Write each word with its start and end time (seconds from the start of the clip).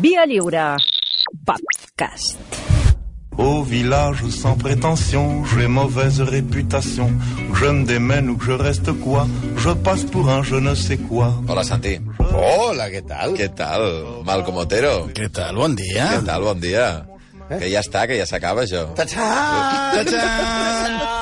Via 0.00 0.26
Lliure. 0.26 0.76
Podcast. 1.44 2.38
Au 3.36 3.62
village 3.62 4.24
sans 4.30 4.56
prétention, 4.56 5.44
j'ai 5.44 5.66
mauvaise 5.66 6.20
réputation. 6.20 7.10
Je 7.54 7.66
me 7.66 7.84
démène 7.84 8.30
ou 8.30 8.36
que 8.36 8.44
je 8.44 8.52
reste 8.52 8.92
quoi, 9.00 9.26
je 9.56 9.70
passe 9.70 10.04
pour 10.04 10.28
un 10.28 10.42
je 10.42 10.56
ne 10.56 10.74
sais 10.74 10.98
quoi. 10.98 11.34
Hola, 11.48 11.62
Santi. 11.64 11.98
Hola, 12.20 12.88
què 12.90 13.02
tal? 13.06 13.34
Què 13.34 13.50
tal? 13.54 13.86
Malcom 14.26 14.62
Otero. 14.62 15.08
Què 15.14 15.30
tal? 15.34 15.58
Bon 15.58 15.74
dia. 15.74 16.10
Què 16.14 16.24
tal? 16.26 16.46
Bon 16.46 16.62
dia. 16.62 16.88
Que 17.48 17.66
ja 17.66 17.82
està, 17.82 18.06
que 18.06 18.18
ja 18.18 18.26
s'acaba, 18.28 18.66
això. 18.66 18.90
Ta-ta! 18.98 19.30
Ta-tan! 19.98 21.14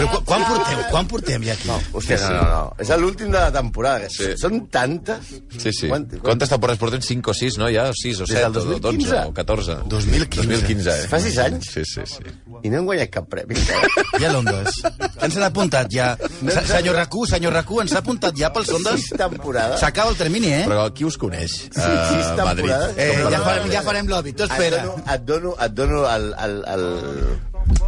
Però 0.00 0.08
qu 0.14 0.20
quan 0.24 0.44
portem? 0.48 0.78
Quan 0.90 1.08
portem 1.10 1.42
ja 1.44 1.52
aquí? 1.52 1.68
No. 1.68 1.76
Hòstia, 1.92 2.16
no, 2.24 2.30
no, 2.34 2.44
no. 2.48 2.62
És 2.80 2.90
l'últim 2.96 3.28
de 3.30 3.38
la 3.38 3.50
temporada. 3.52 4.08
Sí. 4.08 4.30
Són 4.40 4.62
tantes... 4.72 5.28
Sí, 5.60 5.72
sí. 5.76 5.90
Quant- 5.92 6.16
Quantes 6.24 6.48
temporades 6.48 6.80
portem? 6.80 7.02
5 7.04 7.30
o 7.30 7.34
6, 7.36 7.58
no? 7.60 7.68
Ja? 7.68 7.90
6 7.92 8.22
o 8.24 8.28
Des 8.28 8.38
7 8.38 8.50
del 8.56 8.62
o 8.62 8.78
12 8.78 8.80
2015. 8.80 9.20
o 9.28 9.34
14. 9.36 9.76
2015. 9.92 10.48
2015, 10.48 10.90
eh? 11.04 11.08
Fa 11.12 11.20
sis 11.20 11.36
anys? 11.44 11.68
Sí, 11.74 11.84
sí, 11.84 12.06
sí. 12.08 12.24
I 12.64 12.72
no 12.72 12.80
hem 12.80 12.88
guanyat 12.88 13.12
cap 13.12 13.28
premi. 13.30 13.54
encara. 13.60 14.06
Ja 14.20 14.32
l'Ondes. 14.32 14.80
Ens 15.20 15.36
han 15.36 15.44
apuntat 15.46 15.92
ja. 15.92 16.10
Se- 16.40 16.64
Senyor 16.70 16.96
Racú, 16.96 17.26
senyor 17.28 17.52
Racú, 17.56 17.80
ens 17.84 17.92
ha 17.94 18.00
apuntat 18.02 18.36
ja 18.36 18.50
pels 18.54 18.72
Ondes? 18.76 19.04
Sis 19.06 19.14
temporades. 19.20 19.80
S'acaba 19.80 20.10
el 20.12 20.18
termini, 20.18 20.52
eh? 20.62 20.64
Però 20.68 20.88
qui 20.96 21.04
us 21.08 21.16
coneix? 21.20 21.54
Sí, 21.68 21.68
sis 21.76 22.32
a 22.32 22.44
Madrid. 22.44 22.66
temporades. 22.66 22.96
Eh, 22.96 23.22
ja 23.30 23.40
farem, 23.44 23.70
ja 23.72 23.82
farem 23.86 24.08
lobby, 24.08 24.32
tu 24.32 24.44
Et 24.44 24.50
espera. 24.50 24.82
dono, 24.84 25.04
et 25.14 25.24
dono, 25.28 25.54
et 25.60 25.72
dono 25.76 26.02
el... 26.10 26.28
el, 26.48 26.58
el... 26.74 26.86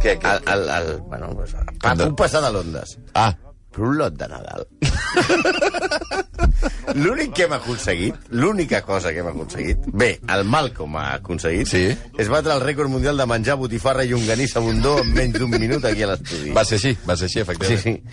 Què, 0.01 0.15
què? 0.19 0.31
El, 0.53 0.53
el, 0.53 0.69
el, 0.77 0.87
bueno, 1.07 1.25
pues, 1.35 1.51
pa, 1.81 1.95
puc 1.99 2.15
passar 2.17 2.41
de 2.45 2.51
l'Ondes. 2.55 2.97
Ah, 3.15 3.33
Però 3.73 3.87
un 3.89 3.95
lot 3.97 4.13
de 4.13 4.27
Nadal. 4.29 4.67
L'únic 6.93 7.31
que 7.33 7.43
hem 7.47 7.53
aconseguit, 7.55 8.13
l'única 8.29 8.83
cosa 8.85 9.09
que 9.13 9.19
hem 9.23 9.27
aconseguit, 9.31 9.77
bé, 9.97 10.11
el 10.35 10.43
Malcolm 10.45 10.95
ha 11.01 11.07
aconseguit, 11.15 11.67
Sí. 11.71 11.81
és 12.21 12.29
batre 12.29 12.53
el 12.53 12.61
rècord 12.61 12.89
mundial 12.91 13.17
de 13.17 13.25
menjar 13.25 13.55
botifarra 13.57 14.03
i 14.05 14.13
unganissa 14.13 14.59
bundó 14.61 14.99
en 15.01 15.09
menys 15.15 15.39
d'un 15.39 15.49
minut 15.49 15.83
aquí 15.89 16.03
a 16.03 16.07
l'estudi. 16.11 16.51
va 16.53 16.63
ser 16.65 16.75
així, 16.77 16.93
va 17.07 17.15
ser 17.17 17.25
així, 17.25 17.33
Sí, 17.33 17.39
efectivament. 17.39 17.81
sí. 17.81 18.03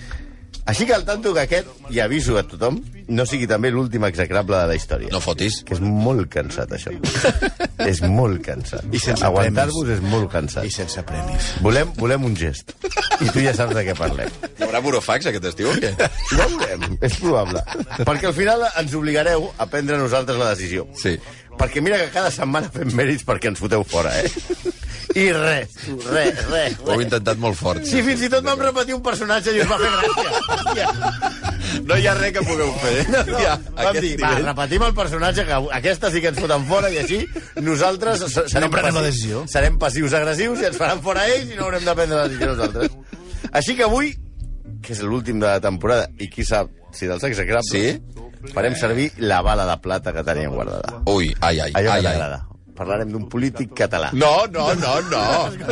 Així 0.68 0.86
que 0.86 0.94
al 0.94 1.04
tanto 1.08 1.32
que 1.34 1.44
aquest, 1.46 1.68
i 1.90 2.00
aviso 2.02 2.36
a 2.38 2.44
tothom, 2.46 2.78
no 3.10 3.24
sigui 3.26 3.48
també 3.50 3.72
l'últim 3.72 4.04
execrable 4.06 4.58
de 4.60 4.68
la 4.70 4.76
història. 4.78 5.10
No 5.12 5.20
fotis. 5.24 5.60
Que 5.66 5.74
és 5.74 5.80
molt 5.82 6.28
cansat, 6.32 6.70
això. 6.76 6.92
és 7.90 8.02
molt 8.06 8.42
cansat. 8.46 8.86
I 8.92 9.00
sense 9.02 9.26
Aguantar-vos 9.26 9.90
és 9.96 10.02
molt 10.04 10.30
cansat. 10.32 10.66
I 10.68 10.72
sense 10.74 11.02
premis. 11.08 11.50
Volem, 11.64 11.90
volem 11.98 12.28
un 12.28 12.36
gest. 12.38 12.74
I 13.20 13.30
tu 13.32 13.42
ja 13.42 13.54
saps 13.56 13.74
de 13.76 13.84
què 13.88 13.96
parlem. 13.98 14.30
Hi 14.60 14.66
haurà 14.66 14.82
burofax 14.84 15.30
aquest 15.30 15.50
estiu 15.50 15.72
o 15.72 15.76
què? 15.80 15.90
Ja 15.98 16.46
ho 16.46 16.50
veurem, 16.54 16.86
és 17.02 17.18
probable. 17.18 17.64
Perquè 18.04 18.30
al 18.30 18.36
final 18.36 18.66
ens 18.70 18.94
obligareu 18.98 19.50
a 19.58 19.66
prendre 19.70 19.98
nosaltres 20.00 20.38
la 20.40 20.52
decisió. 20.54 20.86
Sí. 21.00 21.16
Perquè 21.58 21.80
mira 21.82 21.98
que 21.98 22.10
cada 22.14 22.30
setmana 22.30 22.70
fem 22.72 22.88
mèrits 22.96 23.24
perquè 23.26 23.50
ens 23.50 23.58
foteu 23.60 23.82
fora, 23.84 24.12
eh? 24.22 24.30
I 25.18 25.24
res, 25.34 25.72
res, 26.06 26.38
res. 26.48 26.76
Ho 26.86 26.92
heu 26.94 27.00
intentat 27.02 27.36
molt 27.42 27.56
fort. 27.58 27.82
Sí, 27.84 27.98
fins 28.06 28.22
i 28.22 28.28
tot 28.30 28.44
vam 28.46 28.60
repetir 28.62 28.94
un 28.94 29.02
personatge 29.02 29.50
i 29.56 29.60
us 29.64 29.68
va 29.68 29.78
fer 29.80 29.90
gràcia. 29.90 30.30
Hòstia. 30.54 31.80
No 31.88 31.96
hi 31.98 32.06
ha 32.06 32.14
res 32.14 32.32
que 32.36 32.44
pugueu 32.46 32.70
fer. 32.82 32.94
No, 33.10 33.24
no. 33.32 33.40
Ja, 33.42 33.56
Vam 33.74 33.98
dir, 33.98 34.14
va, 34.20 34.30
nivell. 34.36 34.46
repetim 34.52 34.84
el 34.86 34.94
personatge, 34.94 35.44
que 35.48 35.58
aquesta 35.80 36.10
sí 36.14 36.22
que 36.22 36.30
ens 36.30 36.38
foten 36.40 36.64
fora, 36.70 36.90
i 36.94 36.98
així 37.02 37.20
nosaltres 37.60 38.22
se- 38.28 38.46
serem, 38.54 38.70
prenem 38.70 38.94
la 38.94 39.00
passi- 39.02 39.10
decisió. 39.10 39.44
serem 39.50 39.78
passius 39.82 40.14
agressius 40.14 40.62
i 40.62 40.68
ens 40.70 40.78
faran 40.78 41.02
fora 41.02 41.26
ells 41.28 41.50
i 41.52 41.58
no 41.58 41.66
haurem 41.66 41.84
de 41.84 41.94
prendre 41.98 42.16
la 42.22 42.28
decisió 42.28 42.52
nosaltres. 42.54 42.90
Així 43.52 43.74
que 43.76 43.84
avui, 43.90 44.14
que 44.80 44.92
és 44.94 45.02
l'últim 45.02 45.40
de 45.42 45.46
la 45.50 45.58
temporada, 45.60 46.06
i 46.22 46.30
qui 46.30 46.44
sap 46.46 46.70
si 46.94 47.06
dels 47.10 47.22
execrables, 47.26 47.70
Sí? 47.70 47.98
Farem 48.54 48.74
servir 48.76 49.10
la 49.18 49.42
bala 49.42 49.66
de 49.66 49.76
plata 49.82 50.12
que 50.12 50.22
teníem 50.24 50.54
guardada. 50.54 51.02
Ui, 51.06 51.34
ai, 51.40 51.60
ai, 51.60 51.72
Allò 51.74 51.92
ai, 51.92 52.00
que 52.02 52.08
ai. 52.08 52.14
t'agrada. 52.14 52.46
Parlarem 52.80 53.10
d'un 53.12 53.26
polític 53.28 53.74
català. 53.76 54.08
No, 54.16 54.46
no, 54.48 54.70
no, 54.74 54.92
no. 55.10 55.24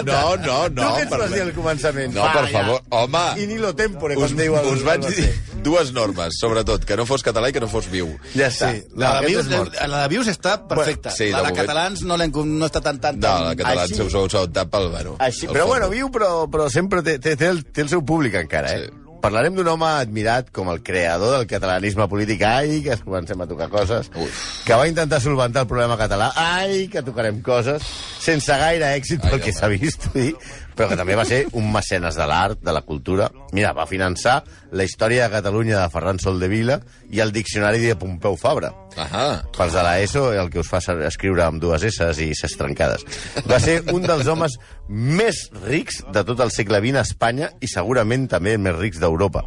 No, 0.04 0.36
no, 0.36 0.56
no. 0.68 0.68
tu 0.68 0.88
què 0.98 1.04
ens 1.06 1.12
vas 1.14 1.30
dir 1.32 1.40
al 1.40 1.52
començament? 1.56 2.12
No, 2.12 2.26
per 2.34 2.42
favor, 2.52 2.82
home. 2.92 3.22
In 3.40 3.54
illo 3.54 3.70
tempore, 3.78 4.16
Us, 4.20 4.34
com 4.34 4.42
diu 4.42 4.56
el... 4.58 4.66
us 4.74 4.82
vaig 4.84 5.06
dir 5.16 5.24
dues 5.64 5.94
normes, 5.96 6.36
sobretot, 6.36 6.84
que 6.84 6.98
no 7.00 7.06
fos 7.08 7.24
català 7.24 7.48
i 7.48 7.56
que 7.56 7.62
no 7.64 7.68
fos 7.72 7.88
viu. 7.88 8.10
Ja 8.34 8.50
està. 8.52 8.74
Sí, 8.74 8.84
la, 8.92 9.14
de 9.22 9.30
aquest 9.30 9.48
Vius, 9.48 9.48
mort. 9.56 9.80
la 9.88 10.02
de 10.02 10.12
Vius 10.12 10.28
està 10.34 10.58
perfecta. 10.68 11.10
sí, 11.16 11.30
de 11.30 11.32
la 11.32 11.46
de 11.46 11.54
moment. 11.54 11.62
catalans 11.62 12.02
no, 12.04 12.20
no 12.20 12.66
està 12.68 12.82
tan, 12.84 13.00
tan, 13.00 13.16
No, 13.16 13.24
tan... 13.24 13.44
la 13.46 13.56
català 13.56 13.88
Així- 13.88 14.02
us 14.04 14.14
heu 14.20 14.28
optat 14.44 14.68
pel... 14.68 14.90
Bueno, 14.92 15.16
Així, 15.18 15.48
però 15.48 15.64
bueno, 15.66 15.88
viu, 15.88 16.10
però, 16.12 16.44
però 16.52 16.68
sempre 16.68 17.00
té, 17.02 17.16
té, 17.18 17.38
té, 17.40 17.48
el, 17.48 17.64
té 17.72 17.86
el 17.86 17.88
seu 17.88 18.04
públic 18.04 18.36
encara, 18.36 18.76
eh? 18.76 18.90
Sí. 18.90 19.04
Parlarem 19.28 19.58
d'un 19.58 19.66
home 19.68 19.84
admirat 19.84 20.46
com 20.56 20.70
el 20.72 20.78
creador 20.80 21.34
del 21.34 21.42
catalanisme 21.50 22.06
polític, 22.08 22.40
ai, 22.48 22.78
que 22.80 22.94
comencem 23.02 23.42
a 23.44 23.46
tocar 23.50 23.66
coses, 23.68 24.06
Uf. 24.16 24.38
que 24.64 24.78
va 24.80 24.86
intentar 24.88 25.18
solventar 25.20 25.66
el 25.66 25.68
problema 25.68 25.98
català, 26.00 26.30
ai, 26.32 26.86
que 26.88 27.02
tocarem 27.04 27.42
coses, 27.44 27.84
sense 28.24 28.56
gaire 28.56 28.88
èxit 28.96 29.20
pel 29.20 29.36
Ai, 29.36 29.42
que 29.44 29.52
home. 29.52 29.58
s'ha 29.58 29.68
vist, 29.68 30.08
dir, 30.14 30.30
però 30.78 30.86
que 30.92 30.96
també 30.98 31.16
va 31.18 31.24
ser 31.26 31.40
un 31.58 31.66
mecenes 31.74 32.14
de 32.14 32.26
l'art, 32.30 32.60
de 32.62 32.70
la 32.70 32.84
cultura. 32.86 33.26
Mira, 33.56 33.72
va 33.74 33.88
finançar 33.90 34.36
la 34.70 34.84
història 34.86 35.24
de 35.24 35.32
Catalunya 35.32 35.80
de 35.80 35.90
Ferran 35.90 36.20
Soldevila 36.22 36.76
i 37.10 37.18
el 37.24 37.32
diccionari 37.34 37.80
de 37.82 37.96
Pompeu 37.98 38.36
Fabra. 38.38 38.70
Ahà. 38.94 39.24
Pels 39.56 39.74
de 39.74 39.82
l'ESO, 39.82 40.28
el 40.38 40.52
que 40.54 40.62
us 40.62 40.70
fa 40.70 40.78
escriure 41.08 41.42
amb 41.48 41.58
dues 41.58 41.82
S 41.88 42.06
i 42.22 42.30
ses 42.38 42.54
trencades. 42.60 43.02
Va 43.50 43.58
ser 43.58 43.80
un 43.90 44.06
dels 44.06 44.30
homes 44.30 44.54
més 44.86 45.48
rics 45.64 46.04
de 46.14 46.22
tot 46.28 46.44
el 46.46 46.54
segle 46.54 46.78
XX 46.84 47.02
a 47.02 47.04
Espanya 47.08 47.50
i 47.58 47.70
segurament 47.72 48.28
també 48.30 48.54
més 48.54 48.78
rics 48.78 49.02
d'Europa. 49.02 49.42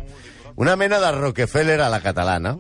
Una 0.59 0.75
mena 0.75 0.99
de 0.99 1.13
Rockefeller 1.15 1.79
a 1.79 1.87
la 1.89 2.01
catalana, 2.03 2.57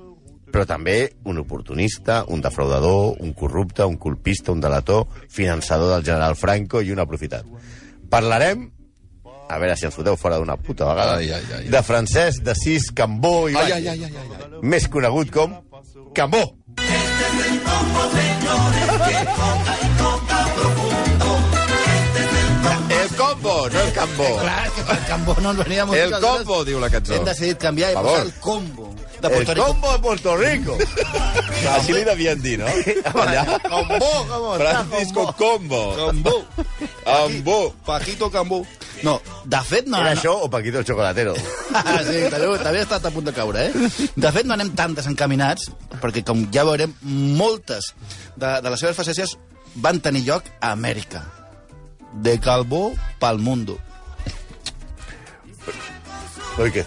però 0.51 0.63
també 0.67 1.11
un 1.27 1.43
oportunista, 1.43 2.23
un 2.31 2.39
defraudador, 2.39 3.17
un 3.19 3.35
corrupte, 3.35 3.83
un 3.83 3.99
colpista, 3.99 4.55
un 4.55 4.63
delator, 4.63 5.07
finançador 5.27 5.91
del 5.97 6.07
general 6.07 6.39
Franco 6.39 6.79
i 6.79 6.95
un 6.95 7.03
aprofitat. 7.03 7.43
Parlarem 8.11 8.67
a 9.51 9.57
veure 9.59 9.75
si 9.75 9.85
ens 9.87 9.95
foteu 9.97 10.15
fora 10.19 10.37
d'una 10.39 10.55
puta 10.57 10.85
vegada, 10.87 11.17
Ai, 11.19 11.31
ai, 11.35 11.43
ai. 11.57 11.65
de 11.71 11.81
Francesc 11.83 12.43
de 12.45 12.53
Cis 12.55 12.89
Cambó 12.95 13.49
i 13.51 13.55
Ai, 13.55 13.71
ai, 13.79 13.87
ai, 13.95 14.03
ai, 14.05 14.15
ai. 14.15 14.61
més 14.63 14.87
conegut 14.87 15.31
com 15.35 15.57
Cambó. 16.15 16.43
El 19.61 20.90
combo, 23.61 23.69
no 23.77 23.81
el 23.85 23.93
cambó. 23.93 24.27
Clar, 24.41 24.71
que 24.75 24.83
per 24.89 24.99
Cambó 25.07 25.35
no 25.41 25.51
ens 25.51 25.63
venia 25.63 25.85
molt 25.85 25.99
El 25.99 26.17
combo, 26.19 26.63
diu 26.65 26.79
la 26.81 26.89
cançó. 26.89 27.13
Hem 27.15 27.25
decidit 27.25 27.57
canviar 27.61 27.91
i 27.93 27.95
posar 27.95 28.25
el 28.25 28.33
combo 28.43 28.89
de 29.21 29.27
El 29.27 29.45
Rico. 29.45 29.65
combo 29.65 29.91
de 29.91 29.99
Puerto 29.99 30.35
Rico. 30.37 30.77
Així 31.75 31.93
li 31.93 32.03
devien 32.03 32.41
dir, 32.41 32.57
no? 32.59 32.65
Allà. 33.21 33.43
Combo, 33.67 33.99
com 33.99 34.47
està, 34.55 34.61
Francisco 34.63 35.25
combo. 35.37 35.81
Combo. 35.95 36.37
Ambó. 37.05 37.59
Paquito 37.85 38.31
Cambó. 38.33 38.63
No, 39.03 39.19
de 39.45 39.59
fet 39.65 39.87
no... 39.89 39.97
Era 39.97 40.11
no- 40.13 40.19
això 40.19 40.33
o 40.45 40.49
Paquito 40.49 40.79
el 40.81 40.85
Chocolatero? 40.85 41.33
Ah, 41.73 42.01
sí, 42.03 42.25
també, 42.29 42.49
també 42.61 42.81
ha 42.81 42.83
estat 42.83 43.05
a 43.07 43.11
punt 43.15 43.25
de 43.25 43.31
caure, 43.33 43.61
eh? 43.69 44.09
De 44.15 44.31
fet, 44.35 44.43
no 44.45 44.53
anem 44.53 44.73
tan 44.75 44.91
desencaminats, 44.93 45.69
perquè, 46.01 46.21
com 46.27 46.43
ja 46.53 46.65
veurem, 46.67 46.91
moltes 47.39 47.93
de, 48.35 48.57
de 48.61 48.69
les 48.73 48.81
seves 48.83 48.97
facècies 48.99 49.37
van 49.81 50.01
tenir 50.03 50.25
lloc 50.27 50.49
a 50.59 50.73
Amèrica. 50.75 51.23
De 52.13 52.39
Calbó 52.39 52.93
pel 53.19 53.39
mundo. 53.39 53.77
Oi, 56.59 56.71
què? 56.71 56.85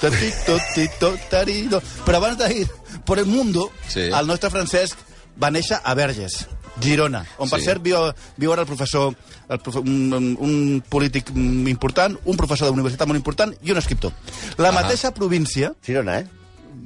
Tatito, 0.00 0.56
tito, 0.74 1.10
tarido. 1.28 1.82
Però 2.06 2.20
abans 2.20 2.38
d'ir 2.40 2.66
per 3.04 3.18
el 3.18 3.26
mundo, 3.26 3.70
Sí. 3.88 4.00
el 4.08 4.26
nostre 4.26 4.50
Francesc 4.50 4.96
va 5.42 5.50
néixer 5.50 5.80
a 5.82 5.94
Verges, 5.94 6.46
Girona, 6.80 7.26
on, 7.36 7.50
per 7.50 7.58
Sí. 7.58 7.64
cert, 7.66 7.82
viu, 7.82 7.96
viu 8.36 8.52
ara 8.52 8.62
el 8.62 8.66
professor, 8.68 9.14
el 9.48 9.58
profe, 9.58 9.80
un, 9.80 10.36
un 10.38 10.82
polític 10.88 11.28
important, 11.34 12.16
un 12.24 12.36
professor 12.36 12.68
d'universitat 12.68 13.06
molt 13.08 13.18
important 13.18 13.52
i 13.62 13.72
un 13.72 13.78
escriptor. 13.78 14.12
La 14.56 14.68
Ah. 14.68 14.72
mateixa 14.72 15.10
província, 15.12 15.74
Girona, 15.84 16.20
eh? 16.20 16.26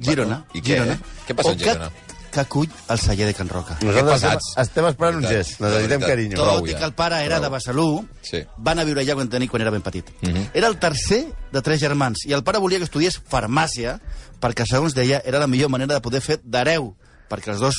Girona. 0.01 0.45
i 0.53 0.59
què? 0.61 0.73
Girona. 0.73 0.99
Què 1.27 1.35
passa 1.35 1.49
a 1.49 1.51
on 1.53 1.59
Girona? 1.59 1.89
Que, 1.89 2.04
que 2.35 2.43
acull 2.43 2.67
el 2.91 2.99
celler 2.99 3.25
de 3.29 3.33
Can 3.37 3.49
Roca. 3.49 3.77
Nosaltres 3.81 4.19
pesats. 4.21 4.49
estem, 4.51 4.61
estem 4.65 4.87
esperant 4.91 5.15
un 5.17 5.23
Veritat, 5.23 5.47
gest. 5.47 5.61
Necessitem 5.63 5.89
veritat. 5.89 6.09
carinyo. 6.09 6.37
Prou, 6.43 6.59
Tot 6.59 6.67
i 6.69 6.71
ja. 6.73 6.77
que 6.79 6.85
el 6.89 6.93
pare 6.99 7.21
era 7.23 7.37
Prou. 7.39 7.43
de 7.49 7.53
Besalú, 7.55 7.87
Sí. 8.21 8.43
va 8.59 8.71
anar 8.75 8.83
a 8.83 8.85
viure 8.91 9.01
allà 9.01 9.15
quan, 9.15 9.29
tenia, 9.29 9.49
quan 9.49 9.61
era 9.65 9.71
ben 9.71 9.81
petit. 9.81 10.11
Mhm. 10.21 10.49
Era 10.53 10.67
el 10.67 10.77
tercer 10.77 11.25
de 11.51 11.61
tres 11.61 11.79
germans, 11.79 12.25
i 12.25 12.33
el 12.33 12.43
pare 12.43 12.59
volia 12.59 12.77
que 12.79 12.85
estudiés 12.85 13.19
farmàcia, 13.23 13.99
perquè, 14.41 14.65
segons 14.67 14.93
deia, 14.93 15.21
era 15.25 15.39
la 15.39 15.47
millor 15.47 15.69
manera 15.69 15.93
de 15.95 16.01
poder 16.01 16.21
fer 16.21 16.39
d'hereu, 16.43 16.93
perquè 17.29 17.51
els 17.55 17.59
dos 17.61 17.75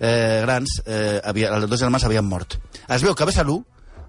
eh, 0.00 0.40
grans, 0.42 0.80
eh, 0.86 1.20
havia, 1.24 1.48
els 1.54 1.68
dos 1.70 1.80
germans 1.80 2.04
havien 2.04 2.24
mort. 2.24 2.58
Es 2.88 3.02
veu 3.02 3.14
que 3.14 3.22
a 3.22 3.26
Besalú 3.26 3.64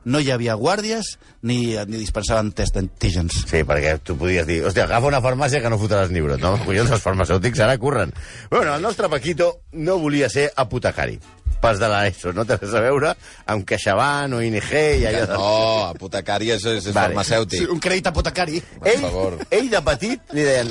no 0.06 0.20
hi 0.22 0.30
havia 0.32 0.56
guàrdies 0.60 1.16
ni, 1.42 1.76
ni 1.90 1.98
dispensaven 2.00 2.52
test 2.56 2.78
d'antígens. 2.78 3.44
Sí, 3.50 3.64
perquè 3.68 3.98
tu 4.06 4.16
podies 4.20 4.46
dir, 4.48 4.62
hòstia, 4.66 4.86
agafa 4.88 5.10
una 5.10 5.22
farmàcia 5.24 5.62
que 5.64 5.72
no 5.74 5.80
fotràs 5.82 6.12
ni 6.14 6.22
brot, 6.26 6.42
no? 6.44 6.56
Collons, 6.66 6.92
els 6.94 7.04
farmacèutics 7.04 7.64
ara 7.66 7.78
curren. 7.82 8.14
Bueno, 8.52 8.76
el 8.76 8.86
nostre 8.86 9.10
Paquito 9.10 9.52
no 9.74 9.98
volia 10.02 10.30
ser 10.30 10.52
apotecari. 10.56 11.20
Pas 11.62 11.80
de 11.82 11.88
l'ESO, 11.90 12.34
no 12.36 12.44
té 12.46 12.58
res 12.60 12.74
a 12.78 12.82
veure 12.84 13.14
amb 13.50 13.66
CaixaBank 13.66 14.36
o 14.38 14.42
ING 14.44 14.58
i 14.60 15.06
allò 15.10 15.24
de... 15.26 15.38
No, 15.40 15.54
apotecari 15.96 16.52
és, 16.54 16.66
és 16.66 16.92
Vale. 16.92 17.16
farmacèutic. 17.16 17.72
un 17.74 17.80
crèdit 17.82 18.12
apotecari. 18.12 18.62
Ell, 18.84 19.02
favor. 19.08 19.40
ell 19.50 19.72
de 19.72 19.82
petit 19.88 20.36
li 20.36 20.46
deien 20.46 20.70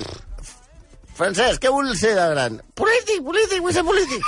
Francesc, 1.14 1.60
què 1.62 1.70
vols 1.70 2.00
ser 2.00 2.14
de 2.16 2.24
gran? 2.32 2.56
Polític, 2.74 3.20
polític, 3.26 3.60
vull 3.62 3.74
ser 3.74 3.84
polític. 3.86 4.24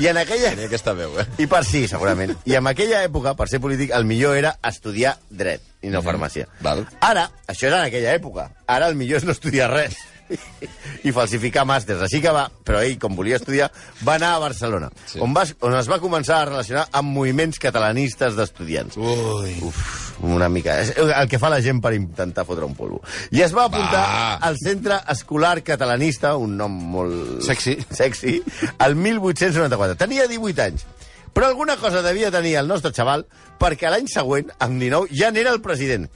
I 0.00 0.08
en 0.08 0.20
aquella... 0.22 0.54
Tenia 0.54 0.70
aquesta 0.70 0.94
veu, 0.96 1.18
eh? 1.20 1.26
I 1.44 1.48
per 1.50 1.60
sí, 1.68 1.82
segurament. 1.90 2.32
I 2.48 2.56
en 2.56 2.70
aquella 2.70 3.02
època, 3.04 3.34
per 3.36 3.48
ser 3.52 3.60
polític, 3.60 3.92
el 3.96 4.08
millor 4.08 4.38
era 4.40 4.54
estudiar 4.70 5.18
dret 5.28 5.66
i 5.84 5.92
no 5.92 6.00
farmàcia. 6.04 6.48
Val. 6.64 6.86
Ara, 7.04 7.26
això 7.48 7.68
era 7.68 7.82
en 7.82 7.90
aquella 7.90 8.16
època. 8.16 8.48
Ara 8.72 8.88
el 8.88 8.96
millor 8.96 9.20
és 9.20 9.28
no 9.28 9.36
estudiar 9.36 9.68
res 9.72 9.98
i 11.06 11.12
falsificar 11.12 11.64
màsters. 11.68 12.02
Així 12.06 12.20
que 12.22 12.32
va, 12.34 12.44
però 12.64 12.80
ell, 12.84 12.96
com 13.00 13.16
volia 13.18 13.38
estudiar, 13.40 13.70
va 14.06 14.14
anar 14.18 14.34
a 14.36 14.42
Barcelona, 14.42 14.90
Sí. 15.06 15.18
on, 15.22 15.34
va, 15.36 15.44
on 15.66 15.76
es 15.78 15.88
va 15.90 15.98
començar 16.02 16.40
a 16.42 16.48
relacionar 16.50 16.86
amb 16.92 17.12
moviments 17.16 17.58
catalanistes 17.62 18.36
d'estudiants. 18.38 18.96
Ui. 19.00 19.56
Uf, 19.66 19.80
una 20.26 20.48
mica. 20.52 20.78
És 20.82 20.92
el 20.98 21.28
que 21.28 21.38
fa 21.42 21.50
la 21.52 21.60
gent 21.64 21.80
per 21.82 21.94
intentar 21.96 22.44
fotre 22.48 22.64
un 22.68 22.74
polvo. 22.76 23.02
I 23.30 23.42
es 23.46 23.54
va 23.56 23.64
apuntar 23.70 24.04
Va. 24.04 24.34
al 24.36 24.56
Centre 24.60 25.00
Escolar 25.08 25.62
Catalanista, 25.66 26.36
un 26.36 26.56
nom 26.60 26.72
molt... 26.94 27.40
Sexy. 27.46 27.78
Sexy, 27.90 28.40
el 28.78 28.96
1894. 28.96 29.96
Tenia 30.00 30.26
18 30.28 30.62
anys. 30.68 30.86
Però 31.32 31.46
alguna 31.46 31.76
cosa 31.78 32.02
devia 32.02 32.30
tenir 32.34 32.56
el 32.58 32.66
nostre 32.66 32.90
xaval 32.92 33.22
perquè 33.60 33.90
l'any 33.92 34.08
següent, 34.10 34.50
amb 34.58 34.80
19, 34.82 35.12
ja 35.14 35.30
n'era 35.30 35.52
el 35.54 35.60
president. 35.62 36.08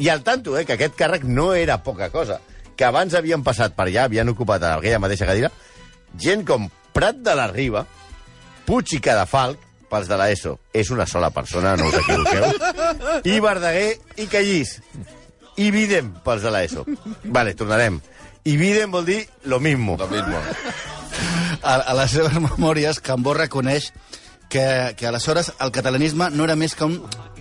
I 0.00 0.08
al 0.08 0.22
tanto, 0.24 0.56
eh, 0.56 0.64
que 0.64 0.78
aquest 0.78 0.94
càrrec 0.96 1.26
no 1.28 1.50
era 1.54 1.82
poca 1.84 2.08
cosa, 2.10 2.38
que 2.76 2.86
abans 2.86 3.14
havien 3.14 3.42
passat 3.44 3.76
per 3.76 3.88
allà, 3.88 4.06
havien 4.06 4.28
ocupat 4.32 4.64
aquella 4.68 5.00
mateixa 5.02 5.28
cadira, 5.28 5.52
gent 6.18 6.46
com 6.48 6.70
Prat 6.92 7.20
de 7.24 7.34
la 7.36 7.48
Riba, 7.48 7.86
Puig 8.66 8.96
i 8.96 9.00
Cadafalc, 9.02 9.60
pels 9.92 10.08
de 10.08 10.16
l'ESO, 10.16 10.54
és 10.72 10.88
una 10.92 11.06
sola 11.08 11.28
persona, 11.34 11.74
no 11.76 11.88
us 11.90 11.98
equivoqueu, 12.00 13.24
i 13.28 13.40
Verdaguer 13.44 13.90
i 14.22 14.28
Callís, 14.32 14.78
i 15.60 15.68
Videm, 15.74 16.12
pels 16.24 16.44
de 16.46 16.52
l'ESO. 16.52 16.86
Vale, 17.24 17.52
tornarem. 17.58 18.00
I 18.48 18.56
Videm 18.56 18.92
vol 18.92 19.04
dir 19.06 19.20
lo 19.44 19.60
mismo. 19.60 19.96
Lo 20.00 20.08
mismo. 20.08 20.40
A, 21.62 21.76
a 21.76 21.94
les 21.94 22.10
seves 22.16 22.38
memòries, 22.40 22.98
Cambó 23.04 23.36
reconeix 23.36 23.92
que, 24.48 24.94
que 24.96 25.06
aleshores 25.06 25.52
el 25.60 25.70
catalanisme 25.72 26.30
no 26.32 26.48
era 26.48 26.56
més 26.56 26.74
que 26.76 26.88
un 26.88 26.98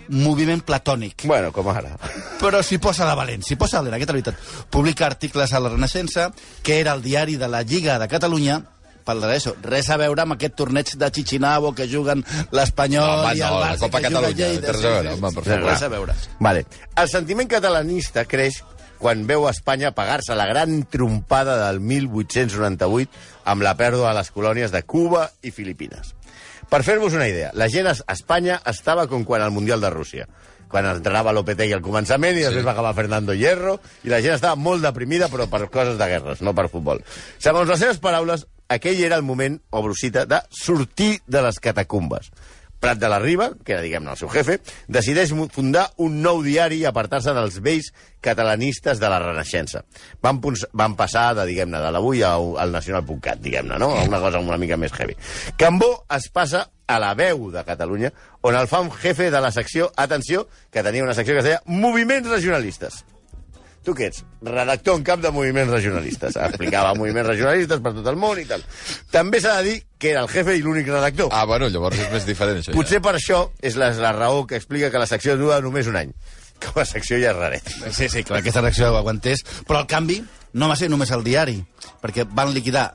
moviment 0.10 0.64
platònic. 0.66 1.26
Bueno, 1.30 1.52
com 1.52 1.70
ara. 1.70 1.96
Però 2.42 2.62
s'hi 2.64 2.78
posa 2.82 3.08
de 3.10 3.16
valent, 3.16 3.46
s'hi 3.46 3.56
posa 3.56 3.80
de 3.80 3.90
valent, 3.90 4.00
aquesta 4.00 4.14
veritat. 4.14 4.68
Publica 4.70 5.06
articles 5.06 5.54
a 5.54 5.60
la 5.60 5.70
Renaixença, 5.70 6.32
que 6.64 6.80
era 6.80 6.94
el 6.94 7.02
diari 7.02 7.38
de 7.38 7.48
la 7.48 7.64
Lliga 7.64 8.00
de 8.00 8.08
Catalunya, 8.12 8.62
pel 9.06 9.22
de 9.22 9.30
l'ESO. 9.32 9.56
Res 9.66 9.90
a 9.90 9.98
veure 9.98 10.22
amb 10.24 10.36
aquest 10.36 10.56
torneig 10.60 10.94
de 10.98 11.12
Chichinabo 11.12 11.74
que 11.78 11.88
juguen 11.90 12.24
l'Espanyol 12.54 13.26
Home, 13.26 13.36
i 13.36 13.42
el 13.42 13.56
no, 13.56 13.60
la 13.60 13.72
Barça 13.72 13.88
Copa 13.88 14.02
Catalunya, 14.06 14.36
Lleida. 14.36 14.76
res 14.76 14.86
a 14.86 14.94
veure, 14.98 15.16
home, 15.16 15.34
per 15.34 15.44
favor. 15.48 15.70
Res 15.70 15.82
a 15.82 15.90
veure. 15.90 16.18
Vale. 16.40 16.66
El 17.02 17.10
sentiment 17.10 17.50
catalanista 17.50 18.26
creix 18.30 18.62
quan 19.02 19.26
veu 19.26 19.48
Espanya 19.50 19.96
pagar-se 19.98 20.36
la 20.38 20.46
gran 20.46 20.84
trompada 20.86 21.58
del 21.66 21.80
1898 21.82 23.10
amb 23.50 23.66
la 23.66 23.74
pèrdua 23.78 24.12
de 24.12 24.20
les 24.20 24.30
colònies 24.32 24.72
de 24.72 24.84
Cuba 24.86 25.32
i 25.42 25.50
Filipines. 25.52 26.14
Per 26.72 26.80
fer-vos 26.88 27.14
una 27.18 27.28
idea, 27.28 27.52
la 27.54 27.68
gent 27.68 27.90
a 27.92 27.98
Espanya 28.14 28.62
estava 28.72 29.04
com 29.12 29.26
quan 29.28 29.44
al 29.44 29.52
Mundial 29.52 29.84
de 29.84 29.90
Rússia 29.92 30.28
quan 30.72 30.86
entrava 30.88 31.34
Lopetegui 31.36 31.74
al 31.76 31.82
començament 31.84 32.38
i 32.38 32.46
després 32.46 32.62
Sí. 32.62 32.66
va 32.66 32.72
acabar 32.72 32.94
Fernando 32.96 33.34
Hierro, 33.36 33.74
i 34.06 34.10
la 34.10 34.22
gent 34.24 34.38
estava 34.38 34.56
molt 34.56 34.82
deprimida, 34.82 35.28
però 35.28 35.50
per 35.52 35.66
coses 35.70 35.98
de 36.00 36.08
guerres, 36.08 36.42
no 36.42 36.54
per 36.56 36.70
futbol. 36.72 37.04
Segons 37.44 37.68
les 37.68 37.80
seves 37.84 38.00
paraules, 38.00 38.48
aquell 38.70 39.04
era 39.04 39.18
el 39.18 39.22
moment, 39.28 39.60
o 39.70 39.82
brusita, 39.84 40.26
de 40.26 40.40
sortir 40.50 41.20
de 41.28 41.42
les 41.44 41.60
catacumbes. 41.60 42.32
Prat 42.82 42.98
de 42.98 43.10
la 43.12 43.20
Riba, 43.22 43.52
que 43.64 43.76
era, 43.76 43.84
diguem-ne, 43.86 44.16
el 44.16 44.20
seu 44.20 44.32
jefe, 44.34 44.58
decideix 44.90 45.32
fundar 45.54 45.86
un 46.02 46.18
nou 46.24 46.42
diari 46.42 46.82
i 46.82 46.88
apartar-se 46.90 47.36
dels 47.38 47.60
vells 47.62 47.92
catalanistes 48.26 49.00
de 49.02 49.12
la 49.12 49.22
Renaixença. 49.22 49.84
Van, 50.26 50.42
van 50.42 50.98
passar 50.98 51.30
de, 51.38 51.46
diguem-ne, 51.50 51.80
de 51.82 51.94
l'avui 51.94 52.26
al 52.26 52.74
nacional.cat, 52.74 53.42
diguem-ne, 53.42 53.78
no? 53.82 53.94
A 53.96 54.04
una 54.10 54.22
cosa 54.24 54.42
una 54.42 54.60
mica 54.62 54.80
més 54.82 54.94
heavy. 54.98 55.18
Cambó 55.62 55.94
es 56.18 56.28
passa 56.34 56.66
a 56.92 57.00
la 57.00 57.14
veu 57.16 57.50
de 57.54 57.64
Catalunya, 57.64 58.12
on 58.42 58.58
el 58.58 58.68
fa 58.68 58.82
un 58.84 58.92
jefe 58.92 59.30
de 59.32 59.42
la 59.42 59.54
secció, 59.54 59.92
atenció, 59.96 60.48
que 60.72 60.84
tenia 60.84 61.06
una 61.06 61.16
secció 61.16 61.38
que 61.38 61.46
es 61.46 61.50
deia 61.52 61.64
Moviments 61.66 62.30
Regionalistes. 62.34 63.04
Tu 63.82 63.96
què 63.98 64.12
ets? 64.12 64.22
Redactor 64.46 65.00
en 65.00 65.06
cap 65.06 65.22
de 65.24 65.32
moviments 65.34 65.72
regionalistes. 65.74 66.36
Explicava 66.38 66.94
moviments 67.00 67.32
regionalistes 67.32 67.82
per 67.82 67.94
tot 67.98 68.10
el 68.12 68.20
món 68.22 68.42
i 68.42 68.46
tal. 68.50 68.62
També 69.14 69.42
s'ha 69.42 69.56
de 69.58 69.66
dir 69.70 69.78
que 69.98 70.12
era 70.14 70.22
el 70.26 70.30
jefe 70.30 70.54
i 70.58 70.62
l'únic 70.62 70.92
redactor. 70.92 71.32
Ah, 71.34 71.48
bueno, 71.50 71.70
llavors 71.74 71.98
és 71.98 72.12
més 72.14 72.28
diferent, 72.30 72.62
això. 72.62 72.76
Potser 72.78 73.02
per 73.02 73.16
això 73.18 73.42
és 73.62 73.80
la, 73.82 73.90
la 73.98 74.14
raó 74.18 74.46
que 74.50 74.60
explica 74.62 74.92
que 74.94 75.02
la 75.02 75.10
secció 75.10 75.38
dura 75.40 75.60
només 75.66 75.90
un 75.90 75.98
any. 75.98 76.14
Que 76.62 76.76
la 76.78 76.86
secció 76.86 77.18
ja 77.18 77.34
és 77.34 77.40
raret. 77.40 77.74
Sí, 77.90 78.06
sí, 78.06 78.22
clar, 78.22 78.44
aquesta 78.44 78.62
reacció 78.62 78.92
ho 78.92 79.00
aguantés. 79.02 79.42
Però 79.66 79.82
el 79.82 79.90
canvi 79.90 80.22
no 80.54 80.70
va 80.70 80.78
ser 80.78 80.92
només 80.94 81.10
el 81.16 81.26
diari, 81.26 81.58
perquè 82.04 82.28
van 82.30 82.54
liquidar 82.54 82.92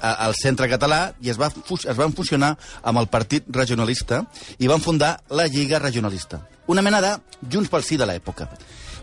eh, 0.00 0.14
el 0.26 0.36
centre 0.40 0.70
català 0.72 1.02
i 1.20 1.32
es, 1.32 1.40
va, 1.40 1.50
es 1.52 1.98
van 1.98 2.16
fusionar 2.16 2.54
amb 2.80 3.02
el 3.02 3.10
partit 3.12 3.44
regionalista 3.52 4.22
i 4.58 4.72
van 4.72 4.80
fundar 4.80 5.18
la 5.36 5.48
Lliga 5.52 5.82
Regionalista. 5.82 6.40
Una 6.70 6.84
mena 6.86 7.00
de 7.04 7.16
Junts 7.50 7.68
pel 7.68 7.84
Sí 7.84 8.00
de 8.00 8.08
l'època. 8.08 8.48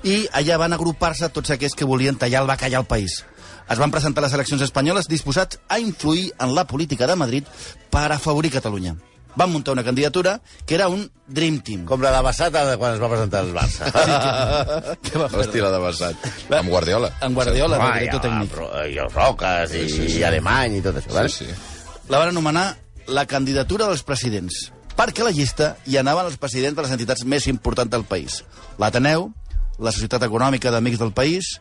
I 0.03 0.27
allà 0.33 0.57
van 0.61 0.73
agrupar-se 0.73 1.29
tots 1.29 1.51
aquells 1.51 1.75
que 1.75 1.85
volien 1.85 2.15
tallar 2.17 2.41
el 2.43 2.47
bacallà 2.47 2.77
al 2.77 2.85
país. 2.87 3.23
Es 3.69 3.77
van 3.81 3.91
presentar 3.91 4.23
les 4.23 4.33
eleccions 4.33 4.61
espanyoles 4.63 5.07
disposats 5.11 5.59
a 5.67 5.79
influir 5.79 6.31
en 6.39 6.53
la 6.55 6.63
política 6.65 7.07
de 7.07 7.15
Madrid 7.15 7.43
per 7.91 8.11
afavorir 8.11 8.51
Catalunya. 8.51 8.95
Van 9.37 9.51
muntar 9.51 9.73
una 9.73 9.83
candidatura 9.83 10.39
que 10.65 10.73
era 10.75 10.87
un 10.87 11.11
Dream 11.27 11.59
Team. 11.61 11.83
Com 11.85 12.01
la 12.01 12.09
de 12.15 12.21
Bassata 12.25 12.63
de 12.65 12.77
quan 12.77 12.95
es 12.95 13.01
va 13.01 13.09
presentar 13.11 13.43
el 13.43 13.51
Barça. 13.53 13.91
que 15.03 15.17
va 15.19 15.27
Hòstia, 15.29 15.61
la 15.61 15.71
de 15.71 15.77
Bassat. 15.83 16.15
Amb 16.57 16.69
Guardiola. 16.69 17.11
en 17.21 17.33
Guardiola, 17.35 17.77
Ah, 17.79 17.99
director 17.99 18.19
i, 18.19 18.23
tècnic. 18.27 18.95
i 18.95 18.97
els 19.03 19.13
Roques 19.13 19.73
i, 19.75 19.83
Sí, 19.83 19.89
sí, 19.95 20.09
sí. 20.09 20.17
i 20.19 20.23
Alemany 20.23 20.77
i 20.77 20.81
tot 20.81 20.95
això. 20.95 21.13
vale? 21.13 21.29
Sí, 21.29 21.45
sí. 21.45 21.53
la 22.09 22.17
van 22.19 22.29
anomenar 22.29 22.77
la 23.07 23.25
candidatura 23.27 23.85
dels 23.87 24.01
presidents, 24.03 24.71
perquè 24.97 25.21
a 25.21 25.25
la 25.25 25.31
llista 25.31 25.75
hi 25.85 25.97
anaven 25.97 26.25
els 26.25 26.37
presidents 26.37 26.75
de 26.75 26.81
les 26.81 26.91
entitats 26.91 27.23
més 27.25 27.45
importants 27.47 27.91
del 27.91 28.05
país. 28.05 28.43
L'Ateneu, 28.79 29.33
la 29.79 29.93
Societat 29.93 30.23
Econòmica 30.27 30.71
d'Amics 30.73 30.99
del 31.01 31.13
País 31.13 31.57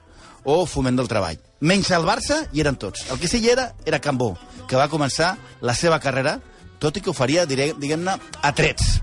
o 0.47 0.65
Foment 0.67 0.97
del 0.99 1.09
Treball. 1.11 1.41
Menys 1.61 1.91
el 1.97 2.07
Barça 2.07 2.43
hi 2.53 2.63
eren 2.63 2.79
tots. 2.79 3.07
El 3.11 3.21
que 3.21 3.29
sí 3.29 3.41
hi 3.43 3.51
era 3.53 3.73
era 3.85 4.01
Cambó, 4.01 4.35
que 4.69 4.79
va 4.79 4.91
començar 4.93 5.37
la 5.61 5.75
seva 5.75 6.01
carrera, 6.01 6.39
tot 6.79 6.97
i 6.97 7.03
que 7.03 7.11
ho 7.11 7.17
faria, 7.17 7.47
diguem-ne, 7.47 8.19
a 8.43 8.53
trets. 8.55 9.01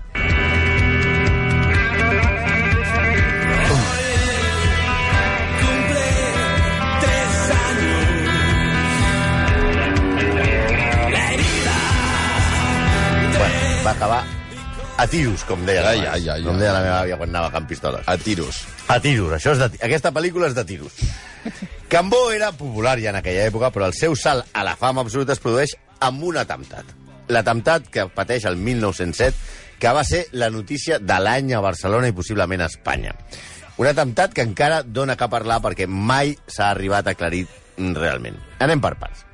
Va 13.84 13.92
acabar 13.92 14.43
a 14.96 15.06
tiros, 15.10 15.42
com 15.44 15.64
deia 15.66 15.82
Ai, 15.88 16.04
ai, 16.06 16.28
ai, 16.28 16.42
com 16.44 16.54
ai. 16.54 16.60
deia 16.60 16.72
la 16.72 16.82
meva 16.84 16.98
àvia 17.02 17.16
quan 17.18 17.32
anava 17.32 17.48
a 17.48 17.52
Camp 17.54 17.66
Pistoles. 17.68 18.04
A 18.06 18.16
tiros. 18.18 18.60
A 18.88 19.00
tiros, 19.02 19.32
això 19.34 19.54
és 19.54 19.62
de, 19.62 19.80
aquesta 19.82 20.12
pel·lícula 20.14 20.46
és 20.50 20.54
de 20.54 20.64
tiros. 20.68 21.00
Cambó 21.92 22.30
era 22.32 22.52
popular 22.54 22.94
ja 23.02 23.10
en 23.10 23.18
aquella 23.18 23.48
època, 23.48 23.72
però 23.74 23.88
el 23.90 23.96
seu 23.96 24.14
salt 24.16 24.46
a 24.54 24.62
la 24.66 24.76
fama 24.78 25.02
absoluta 25.02 25.34
es 25.34 25.42
produeix 25.42 25.74
amb 26.04 26.22
un 26.30 26.38
atemptat. 26.38 26.94
L'atemptat 27.28 27.90
que 27.90 28.06
pateix 28.14 28.46
el 28.46 28.56
1907, 28.60 29.34
que 29.82 29.92
va 29.92 30.04
ser 30.06 30.24
la 30.32 30.50
notícia 30.54 31.00
de 31.00 31.18
l'any 31.20 31.52
a 31.54 31.62
Barcelona 31.64 32.08
i 32.08 32.16
possiblement 32.16 32.62
a 32.62 32.70
Espanya. 32.70 33.16
Un 33.82 33.90
atemptat 33.90 34.32
que 34.32 34.46
encara 34.46 34.84
dona 34.86 35.18
que 35.18 35.28
parlar 35.28 35.58
perquè 35.64 35.88
mai 35.90 36.36
s'ha 36.46 36.70
arribat 36.70 37.08
a 37.08 37.16
aclarir 37.16 37.48
realment. 37.76 38.38
Anem 38.62 38.80
per 38.80 38.94
parts. 39.00 39.26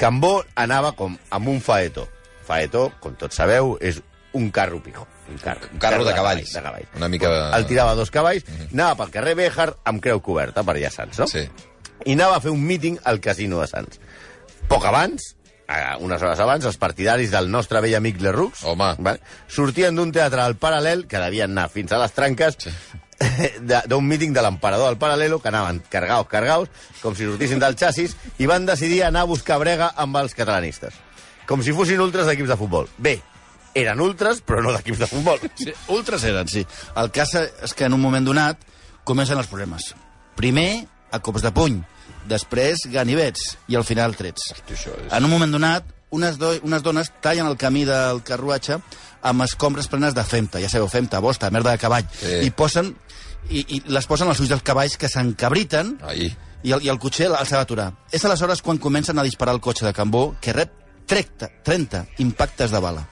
Cambó 0.00 0.38
anava 0.56 0.94
com 0.96 1.16
amb 1.30 1.48
un 1.52 1.60
faetó. 1.60 2.08
Faetó, 2.46 2.88
com 3.02 3.16
tots 3.18 3.36
sabeu, 3.36 3.74
és 3.80 4.00
un 4.36 4.50
carro 4.54 4.82
pijo. 4.82 5.06
Un 5.28 5.38
carro, 5.42 5.68
Un 5.72 5.78
carro 5.82 6.04
de 6.04 6.14
cavalls. 6.14 6.52
De 6.52 6.62
cavalls. 6.62 6.88
Una 6.96 7.08
mica 7.08 7.30
El 7.56 7.66
tirava 7.66 7.94
dos 7.98 8.10
cavalls, 8.14 8.44
anava 8.72 8.94
pel 9.00 9.10
carrer 9.14 9.34
Béjar 9.38 9.72
amb 9.84 10.02
creu 10.04 10.20
coberta, 10.22 10.62
per 10.62 10.76
allà 10.76 10.90
Sants, 10.92 11.18
no? 11.18 11.26
Sí. 11.26 11.46
I 12.06 12.12
anava 12.14 12.36
a 12.36 12.40
fer 12.44 12.52
un 12.54 12.62
míting 12.62 12.98
al 13.04 13.18
casino 13.24 13.58
de 13.60 13.66
Sants. 13.66 13.98
Poc 14.68 14.84
abans, 14.86 15.32
unes 15.98 16.22
hores 16.22 16.38
abans, 16.44 16.64
els 16.68 16.76
partidaris 16.78 17.32
del 17.32 17.50
nostre 17.50 17.80
vell 17.80 17.96
amic 17.98 18.20
Home. 18.62 18.94
vale, 18.98 19.20
sortien 19.48 19.96
d'un 19.96 20.12
teatre 20.12 20.40
al 20.42 20.54
Paral·lel, 20.58 21.06
que 21.08 21.18
devien 21.18 21.50
anar 21.50 21.68
fins 21.70 21.90
a 21.92 21.98
les 21.98 22.12
tranques, 22.12 22.56
Sí. 22.58 22.70
de- 23.60 23.82
d'un 23.88 24.06
míting 24.06 24.32
de 24.34 24.42
l'emperador 24.42 24.88
al 24.88 24.98
Paral·lelo, 24.98 25.40
que 25.40 25.48
anaven 25.48 25.82
cargaos, 25.88 26.28
cargaos, 26.28 26.68
com 27.02 27.14
si 27.16 27.24
sortissin 27.24 27.58
del 27.58 27.74
xassis, 27.74 28.14
i 28.38 28.46
van 28.46 28.66
decidir 28.66 29.02
anar 29.04 29.22
a 29.22 29.30
buscar 29.30 29.58
brega 29.58 29.92
amb 29.96 30.16
els 30.18 30.34
catalanistes. 30.34 30.94
Com 31.46 31.62
si 31.62 31.72
fossin 31.72 32.00
ultres 32.00 32.26
d'equips 32.26 32.48
de 32.50 32.56
futbol. 32.56 32.88
Bé, 32.98 33.20
eren 33.76 34.00
ultres, 34.00 34.40
però 34.40 34.62
no 34.64 34.72
d'equips 34.72 35.02
de 35.04 35.08
futbol. 35.10 35.40
Sí, 35.54 35.72
ultras 35.92 36.24
eren, 36.24 36.48
sí. 36.48 36.62
El 36.96 37.10
cas 37.12 37.34
és 37.36 37.74
que 37.76 37.84
en 37.86 37.94
un 37.96 38.00
moment 38.00 38.24
donat 38.26 38.62
comencen 39.04 39.38
els 39.38 39.50
problemes. 39.50 39.92
Primer, 40.36 40.86
a 41.12 41.20
cops 41.20 41.44
de 41.44 41.52
puny, 41.54 41.82
després 42.28 42.86
ganivets 42.92 43.56
i 43.68 43.76
al 43.76 43.84
final 43.84 44.16
trets. 44.16 44.52
això 44.66 44.94
és- 44.96 45.12
En 45.12 45.24
un 45.24 45.30
moment 45.30 45.52
donat, 45.52 45.84
unes, 46.10 46.38
do 46.38 46.54
unes 46.62 46.82
dones 46.82 47.12
tallen 47.20 47.46
el 47.46 47.56
camí 47.56 47.84
del 47.84 48.22
carruatge 48.22 48.78
amb 49.22 49.42
escombres 49.42 49.88
plenes 49.88 50.14
de 50.14 50.24
femta, 50.24 50.60
ja 50.60 50.68
sabeu, 50.68 50.88
femta, 50.88 51.18
bosta, 51.20 51.50
merda 51.50 51.72
de 51.72 51.78
cavall, 51.78 52.06
Sí. 52.20 52.46
i 52.46 52.50
posen 52.50 52.96
i, 53.50 53.60
i 53.76 53.82
les 53.86 54.06
posen 54.06 54.26
als 54.28 54.40
ulls 54.40 54.48
dels 54.50 54.62
cavalls 54.62 54.96
que 54.98 55.08
s'encabriten 55.08 55.98
i 56.64 56.72
el, 56.72 56.82
i 56.82 56.88
el 56.88 56.98
cotxer 56.98 57.26
els 57.30 57.52
ha 57.52 57.58
d'aturar. 57.60 57.92
És 58.10 58.24
aleshores 58.24 58.62
quan 58.62 58.78
comencen 58.78 59.18
a 59.18 59.22
disparar 59.22 59.54
el 59.54 59.60
cotxe 59.60 59.84
de 59.86 59.92
Cambó, 59.92 60.34
que 60.40 60.52
rep 60.52 60.72
30, 61.06 61.48
30 61.62 62.06
impactes 62.18 62.72
de 62.72 62.80
bala. 62.80 63.06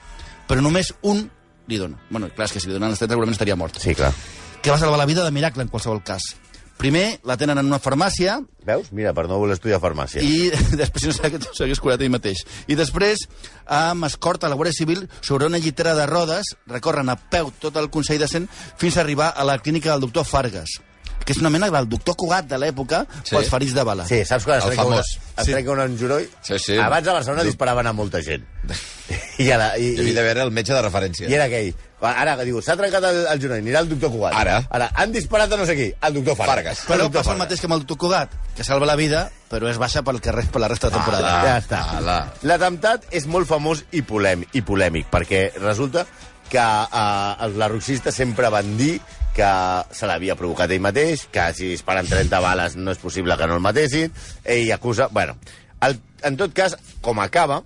Però 0.47 0.61
només 0.61 0.93
un 1.01 1.29
li 1.67 1.77
dona. 1.81 1.97
Bueno, 2.09 2.29
clar, 2.29 2.45
és 2.45 2.53
que 2.53 2.59
si 2.61 2.67
li 2.69 2.73
donen 2.75 2.91
els 2.91 2.99
30 2.99 3.13
segurament 3.15 3.33
estaria 3.33 3.55
mort. 3.57 3.77
Sí, 3.81 3.95
clar. 3.97 4.11
Que 4.61 4.71
va 4.71 4.77
salvar 4.79 4.97
la 4.99 5.05
vida 5.09 5.23
de 5.23 5.31
miracle 5.31 5.63
en 5.63 5.69
qualsevol 5.69 6.03
cas. 6.03 6.21
Primer 6.77 7.21
la 7.23 7.37
tenen 7.39 7.57
en 7.57 7.65
una 7.69 7.77
farmàcia 7.79 8.41
Veus? 8.67 8.89
Mira, 8.91 9.13
per 9.15 9.29
no 9.29 9.37
voler 9.39 9.53
estudiar 9.55 9.79
farmàcia. 9.79 10.19
i 10.21 10.49
després 10.75 11.01
si 11.05 11.07
no 11.07 11.13
sé 11.15 11.29
que 11.31 11.39
s'hagués 11.39 11.79
curat 11.79 12.01
ell 12.03 12.11
mateix. 12.11 12.41
I 12.67 12.75
després, 12.75 13.21
amb 13.65 14.03
escorta 14.09 14.47
a 14.47 14.51
la 14.51 14.57
Guàrdia 14.59 14.75
Civil, 14.75 15.05
sobre 15.21 15.47
una 15.47 15.57
llitera 15.57 15.93
de 15.95 16.05
rodes, 16.05 16.51
recorren 16.67 17.07
a 17.09 17.15
peu 17.15 17.53
tot 17.63 17.77
el 17.79 17.87
Consell 17.89 18.19
de 18.19 18.27
Cent 18.27 18.49
fins 18.77 18.97
a 18.97 19.05
arribar 19.05 19.31
a 19.37 19.45
la 19.47 19.57
clínica 19.59 19.93
del 19.93 20.01
doctor 20.03 20.25
Fargas, 20.27 20.81
que 21.23 21.31
és 21.31 21.39
una 21.39 21.49
mena 21.49 21.69
del 21.71 21.87
doctor 21.89 22.17
Cugat 22.19 22.45
de 22.51 22.59
l'època 22.59 23.05
Sí. 23.23 23.37
pels 23.37 23.49
ferits 23.49 23.73
de 23.73 23.83
bala. 23.87 24.05
Sí, 24.05 24.19
saps 24.25 24.43
quan 24.43 24.59
es 24.59 24.65
trenca, 24.67 24.85
una, 24.85 24.99
es 24.99 25.45
trenca 25.47 25.71
un 25.71 25.79
enjoroll? 25.85 26.27
Sí, 26.43 26.59
sí. 26.59 26.75
Abans 26.77 27.07
a 27.07 27.13
Barcelona 27.13 27.43
Du- 27.43 27.53
disparaven 27.53 27.87
a 27.87 27.93
molta 27.93 28.21
gent. 28.21 28.43
I, 29.37 29.49
ara, 29.51 29.73
i, 29.77 29.89
i, 29.99 30.13
d'haver 30.15 30.37
el 30.45 30.51
metge 30.55 30.73
de 30.73 30.81
referència. 30.81 31.27
i 31.27 31.33
era 31.35 31.45
aquell. 31.49 31.73
Ara 32.05 32.35
que 32.37 32.45
diu, 32.45 32.59
s'ha 32.61 32.75
trencat 32.77 33.03
el, 33.07 33.21
el 33.31 33.41
genoll, 33.41 33.61
anirà 33.63 33.81
el 33.81 33.89
doctor 33.89 34.11
Cugat. 34.13 34.35
Ara. 34.37 34.59
Ara, 34.69 34.89
han 34.93 35.11
disparat 35.11 35.51
a 35.51 35.57
no 35.57 35.65
sé 35.65 35.75
qui, 35.75 35.87
el 36.07 36.13
doctor 36.13 36.37
Fargas. 36.37 36.53
Fargas. 36.53 36.83
El 36.83 36.91
Però 36.91 37.07
doctor 37.07 37.19
passa 37.19 37.31
el 37.31 37.33
Fargas. 37.33 37.45
mateix 37.45 37.59
que 37.63 37.67
amb 37.67 37.75
el 37.75 37.83
doctor 37.83 37.97
Cugat, 38.03 38.35
que 38.55 38.63
salva 38.67 38.85
la 38.85 38.95
vida, 38.99 39.23
però 39.49 39.71
és 39.71 39.79
baixa 39.81 40.03
pel 40.05 40.21
que 40.21 40.31
res 40.35 40.47
per 40.53 40.61
la 40.61 40.69
resta 40.71 40.91
de 40.91 40.99
temporada. 40.99 41.33
Ala. 41.33 41.49
Ja 41.49 41.57
està. 41.63 41.81
L'atemptat 42.45 43.09
és 43.15 43.25
molt 43.27 43.49
famós 43.49 43.83
i, 43.91 44.03
polèmic, 44.05 44.53
i 44.55 44.61
polèmic, 44.65 45.09
perquè 45.11 45.49
resulta 45.57 46.05
que 46.49 46.61
eh, 46.61 47.49
la 47.57 47.67
roxista 47.71 48.13
sempre 48.13 48.51
van 48.53 48.75
dir 48.77 48.99
que 49.35 49.51
se 49.91 50.07
l'havia 50.07 50.37
provocat 50.39 50.71
ell 50.71 50.83
mateix, 50.83 51.25
que 51.33 51.49
si 51.57 51.73
disparen 51.73 52.07
30 52.07 52.39
bales 52.39 52.77
no 52.79 52.93
és 52.93 53.01
possible 53.01 53.35
que 53.35 53.47
no 53.49 53.57
el 53.57 53.63
matessin, 53.65 54.13
ell 54.45 54.71
acusa... 54.71 55.09
Bueno, 55.11 55.35
el, 55.83 55.97
en 56.23 56.37
tot 56.39 56.53
cas, 56.55 56.77
com 57.03 57.19
acaba, 57.19 57.63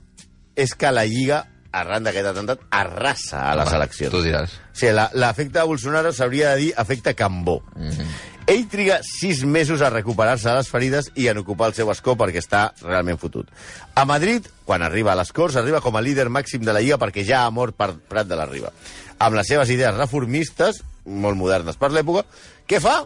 és 0.56 0.74
que 0.76 0.90
la 0.92 1.06
Lliga, 1.06 1.44
arran 1.72 2.04
d'aquest 2.04 2.26
atemptat, 2.26 2.60
arrasa 2.72 3.52
a 3.52 3.56
les 3.56 3.68
Home, 3.68 3.76
eleccions. 3.78 4.12
tu 4.12 4.22
diràs. 4.24 4.50
Sí, 4.74 4.88
la- 4.92 5.10
l'efecte 5.14 5.62
Bolsonaro 5.62 6.12
s'hauria 6.12 6.52
de 6.52 6.58
dir 6.58 6.74
efecte 6.78 7.14
Cambó. 7.16 7.62
Mm 7.76 7.90
-hmm. 7.90 8.06
Ell 8.48 8.68
triga 8.68 9.00
sis 9.04 9.44
mesos 9.46 9.80
a 9.82 9.92
recuperar-se 9.92 10.50
de 10.50 10.56
les 10.56 10.68
ferides 10.68 11.12
i 11.14 11.28
en 11.28 11.38
ocupar 11.38 11.68
el 11.68 11.74
seu 11.76 11.92
escó 11.92 12.16
perquè 12.18 12.40
està 12.42 12.74
realment 12.82 13.20
fotut. 13.20 13.48
A 13.94 14.06
Madrid, 14.06 14.44
quan 14.66 14.82
arriba 14.82 15.12
a 15.12 15.16
les 15.16 15.32
Corts, 15.32 15.56
arriba 15.56 15.82
com 15.82 15.96
a 15.96 16.02
líder 16.02 16.30
màxim 16.30 16.62
de 16.66 16.74
la 16.74 16.80
Lliga 16.82 16.98
perquè 16.98 17.24
ja 17.24 17.46
ha 17.46 17.52
mort 17.52 17.76
per 17.76 17.94
Prat 17.94 18.26
de 18.28 18.36
la 18.36 18.46
Riba. 18.48 18.72
Amb 19.20 19.36
les 19.36 19.48
seves 19.48 19.70
idees 19.70 19.94
reformistes, 19.94 20.82
molt 21.06 21.38
modernes 21.38 21.76
per 21.76 21.92
l'època, 21.92 22.26
què 22.68 22.80
fa? 22.82 23.06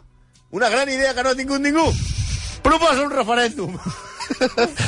Una 0.51 0.69
gran 0.69 0.87
idea 0.87 1.13
que 1.13 1.23
no 1.23 1.29
ha 1.29 1.35
tingut 1.35 1.59
ningú. 1.59 1.91
Proposa 2.61 3.01
un 3.01 3.11
referèndum 3.11 3.77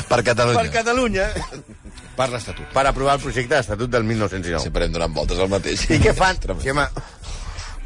Per 0.08 0.22
Catalunya. 0.24 0.62
per 0.62 0.70
Catalunya 0.70 1.28
Per 2.16 2.28
l'Estatut. 2.32 2.66
per 2.72 2.86
aprovar 2.88 3.18
el 3.18 3.22
projecte 3.22 3.54
d'Estatut 3.54 3.92
del 3.92 4.04
1909. 4.08 4.62
Sempre 4.64 4.86
hem 4.88 4.96
donat 4.96 5.14
voltes 5.14 5.38
al 5.42 5.52
mateix. 5.52 5.86
I 5.92 6.00
què 6.02 6.14
fan? 6.16 6.38
Sí, 6.62 6.72
home... 6.72 6.88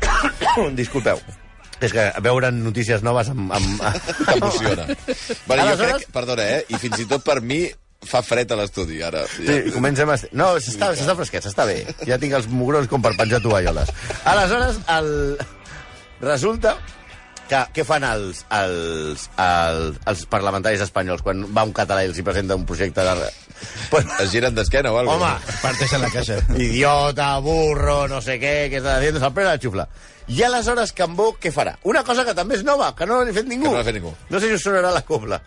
Disculpeu. 0.80 1.20
És 1.80 1.94
que 1.96 2.06
veure 2.22 2.50
notícies 2.52 3.02
noves 3.02 3.30
amb... 3.32 3.52
amb... 3.56 3.84
T'emociona. 4.24 4.88
Bueno, 5.46 5.68
jo 5.72 5.78
crec, 5.80 6.10
perdona, 6.14 6.48
eh? 6.56 6.64
I 6.68 6.80
fins 6.82 7.02
i 7.02 7.08
tot 7.10 7.24
per 7.26 7.40
mi 7.40 7.64
fa 8.06 8.22
fred 8.24 8.52
a 8.52 8.56
l'estudi, 8.60 9.00
ara. 9.04 9.24
Sí, 9.28 9.72
comencem 9.74 10.08
a... 10.12 10.16
No, 10.36 10.52
s'està 10.62 10.92
s'està 10.96 11.16
fresquet, 11.18 11.44
s'està 11.44 11.66
bé. 11.68 11.82
Ja 12.08 12.20
tinc 12.20 12.36
els 12.38 12.48
mugrons 12.52 12.88
com 12.88 13.02
per 13.04 13.12
penjar 13.18 13.42
tovalloles. 13.44 13.92
Aleshores, 14.30 14.80
el... 14.96 15.12
resulta 16.22 16.76
que 17.50 17.60
què 17.74 17.84
fan 17.84 18.04
els, 18.06 18.44
els, 18.54 19.26
els, 19.42 20.00
els 20.12 20.24
parlamentaris 20.30 20.84
espanyols 20.86 21.24
quan 21.26 21.42
va 21.56 21.66
un 21.66 21.74
català 21.76 22.04
i 22.04 22.10
els 22.10 22.20
hi 22.20 22.26
presenta 22.26 22.56
un 22.58 22.66
projecte 22.68 23.04
de... 23.04 23.30
Pues, 23.90 24.06
Es 24.20 24.30
giren 24.30 24.54
d'esquena 24.54 24.92
o 24.92 24.98
alguna 24.98 25.16
home, 25.34 25.54
Parteixen 25.62 26.00
la 26.02 26.10
caixa. 26.10 26.38
idiota, 26.56 27.38
burro, 27.40 28.06
no 28.08 28.20
sé 28.22 28.38
què, 28.40 28.70
què 28.70 28.78
està 28.80 28.98
dient, 29.02 29.18
se'l 29.18 29.32
pren 29.34 29.46
la 29.50 29.58
xufla. 29.58 29.88
I 30.30 30.42
aleshores 30.46 30.92
Cambó 30.92 31.32
què 31.42 31.50
farà? 31.52 31.76
Una 31.82 32.04
cosa 32.04 32.24
que 32.24 32.34
també 32.34 32.54
és 32.54 32.62
nova, 32.64 32.92
que 32.94 33.06
no 33.06 33.22
l'ha 33.24 33.32
fet 33.34 33.48
ningú. 33.50 33.64
Que 33.66 33.72
no 33.72 33.78
l'ha 33.78 33.84
fet 33.88 33.94
ningú. 33.98 34.12
No 34.30 34.38
sé 34.38 34.46
si 34.46 34.54
us 34.54 34.62
sonarà 34.62 34.92
la 34.94 35.02
cobla. 35.02 35.40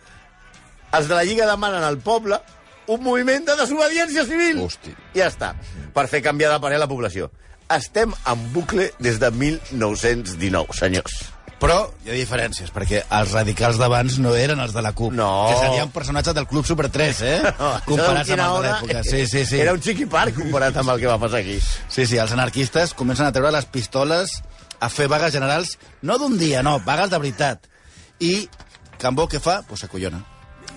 Els 0.94 1.08
de 1.08 1.16
la 1.16 1.24
Lliga 1.24 1.48
demanen 1.48 1.84
al 1.84 1.98
poble 2.04 2.40
un 2.88 3.00
moviment 3.02 3.46
de 3.48 3.56
desobediència 3.56 4.26
civil. 4.28 4.60
Hosti. 4.66 4.92
Ja 5.16 5.30
està, 5.32 5.54
per 5.96 6.08
fer 6.12 6.22
canviar 6.22 6.52
de 6.52 6.60
parer 6.60 6.82
la 6.82 6.88
població. 6.92 7.32
Estem 7.72 8.12
en 8.28 8.42
bucle 8.54 8.92
des 9.00 9.20
de 9.24 9.32
1919, 9.32 10.74
senyors. 10.76 11.14
Però 11.64 11.78
hi 12.04 12.12
ha 12.12 12.16
diferències, 12.18 12.74
perquè 12.76 13.06
els 13.08 13.32
radicals 13.32 13.78
d'abans 13.80 14.18
no 14.20 14.34
eren 14.36 14.60
els 14.60 14.74
de 14.76 14.82
la 14.84 14.92
CUP. 14.92 15.14
No. 15.16 15.30
Que 15.48 15.62
serien 15.62 15.94
personatges 15.96 16.36
del 16.36 16.48
Club 16.50 16.68
Super 16.68 16.90
3, 16.92 17.22
eh? 17.24 17.38
Comparats 17.88 18.28
amb 18.28 18.34
Quina 18.34 18.48
el 18.50 18.58
de 18.58 18.68
l'època. 18.68 19.04
Sí, 19.08 19.24
sí, 19.32 19.46
sí. 19.48 19.62
Era 19.64 19.76
un 19.76 19.80
xiqui 19.84 20.10
parc 20.12 20.36
comparat 20.42 20.82
amb 20.82 20.92
el 20.92 21.00
que 21.00 21.08
va 21.08 21.16
passar 21.22 21.40
aquí. 21.40 21.56
Sí, 21.64 22.04
sí, 22.04 22.20
els 22.20 22.36
anarquistes 22.36 22.92
comencen 23.00 23.30
a 23.30 23.32
treure 23.32 23.54
les 23.56 23.70
pistoles 23.72 24.42
a 24.84 24.92
fer 24.92 25.08
vagues 25.08 25.32
generals, 25.32 25.78
no 26.04 26.20
d'un 26.20 26.36
dia, 26.38 26.66
no, 26.68 26.82
vagues 26.84 27.14
de 27.14 27.22
veritat. 27.24 27.72
I 28.20 28.36
Cambó 29.00 29.30
què 29.32 29.40
fa? 29.44 29.62
Pues 29.68 29.84
s'acollona. 29.84 30.22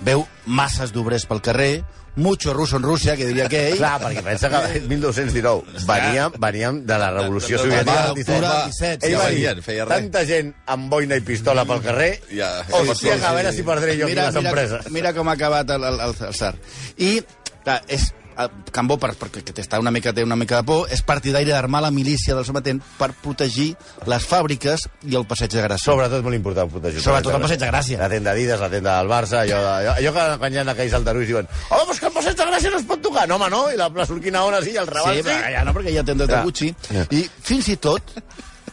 Veu 0.07 0.25
masses 0.47 0.91
d'obrers 0.95 1.27
pel 1.31 1.43
carrer, 1.43 1.73
mucho 2.17 2.53
ruso 2.55 2.77
en 2.79 2.83
Rússia, 2.83 3.15
que 3.17 3.27
diria 3.29 3.47
aquell. 3.47 3.77
Clar, 3.77 4.01
perquè 4.01 4.23
pensa 4.25 4.49
que 4.51 4.81
1219 4.89 5.85
veníem, 5.87 6.33
veníem 6.41 6.83
de 6.89 6.99
la 6.99 7.11
revolució 7.13 7.59
soviètica 7.61 8.07
del 8.09 8.15
17. 8.19 8.33
octubre 8.33 8.49
del 8.49 8.73
17, 8.73 9.07
Ell 9.07 9.13
ja 9.13 9.19
va 9.23 9.31
dir, 9.31 9.63
feia 9.63 9.85
res. 9.85 9.99
tanta 10.01 10.25
gent 10.27 10.53
amb 10.67 10.91
boina 10.91 11.17
i 11.17 11.21
pistola 11.21 11.65
pel 11.69 11.83
carrer, 11.85 12.11
Ja, 12.33 12.51
hòstia, 12.71 12.95
sí, 12.97 13.09
que 13.21 13.27
a 13.27 13.33
veure 13.37 13.53
si 13.53 13.63
perdré 13.63 13.97
jo 14.01 14.07
aquí 14.09 14.15
les 14.17 14.35
mira, 14.35 14.49
empreses. 14.49 14.91
mira 14.91 15.13
com 15.15 15.29
ha 15.29 15.33
acabat 15.37 15.71
el, 15.77 15.85
el, 15.85 16.01
el, 16.09 16.15
el 16.29 16.35
SAR. 16.35 16.55
I, 16.97 17.21
clar, 17.65 17.83
és, 17.89 18.11
el 18.11 18.26
Cambó, 18.73 18.99
per, 19.01 19.15
perquè 19.17 19.41
que 19.47 19.63
està 19.63 19.79
una 19.81 19.91
mica, 19.95 20.13
té 20.13 20.25
una 20.25 20.37
mica 20.37 20.61
de 20.61 20.67
por, 20.69 20.91
és 20.93 21.01
partidari 21.07 21.49
d'armar 21.49 21.81
la 21.87 21.91
milícia 21.91 22.35
del 22.37 22.45
sometent 22.45 22.83
per 22.99 23.11
protegir 23.23 23.71
les 24.11 24.27
fàbriques 24.29 24.85
i 25.09 25.17
el 25.17 25.25
passeig 25.29 25.55
de 25.55 25.63
Gràcia. 25.65 25.89
Sobretot 25.89 26.25
molt 26.27 26.37
important 26.37 26.69
protegir. 26.73 27.01
Sobretot 27.01 27.33
el 27.33 27.47
Passeig 27.47 27.63
de 27.63 27.71
Gràcia. 27.71 28.01
La 28.03 28.11
tenda 28.13 28.35
d'Adidas, 28.35 28.61
la 28.61 28.69
tenda 28.73 28.99
del 28.99 29.09
Barça, 29.09 29.41
allò, 29.47 29.63
allò, 29.79 29.95
allò 29.97 30.13
que 30.19 30.27
quan 30.43 30.53
hi 30.53 30.61
ha 30.61 30.67
aquells 30.75 30.99
altaruis 31.01 31.31
diuen 31.31 31.49
home, 31.71 31.87
doncs 31.87 32.03
que 32.03 32.11
el 32.11 32.15
Passeig 32.19 32.37
de 32.37 32.49
Gràcia 32.51 32.75
no 32.75 32.83
es 32.83 32.87
pot 32.91 33.01
tocar. 33.03 33.25
No, 33.31 33.41
home, 33.41 33.49
no, 33.51 33.63
i 33.73 33.81
la, 33.81 33.89
la 33.89 34.07
Sorquina 34.07 34.45
Ona 34.45 34.61
sí, 34.65 34.77
i 34.77 34.81
el 34.83 34.91
Raval 34.91 35.17
Sí, 35.17 35.23
sí. 35.23 35.31
però 35.31 35.55
ja 35.57 35.65
no, 35.65 35.75
perquè 35.77 35.95
hi 35.95 35.99
ha 35.99 36.05
tendes 36.05 36.29
de. 36.29 36.43
Gucci. 36.45 36.71
Ja. 36.91 37.07
I 37.17 37.25
fins 37.49 37.73
i 37.73 37.79
tot, 37.81 38.13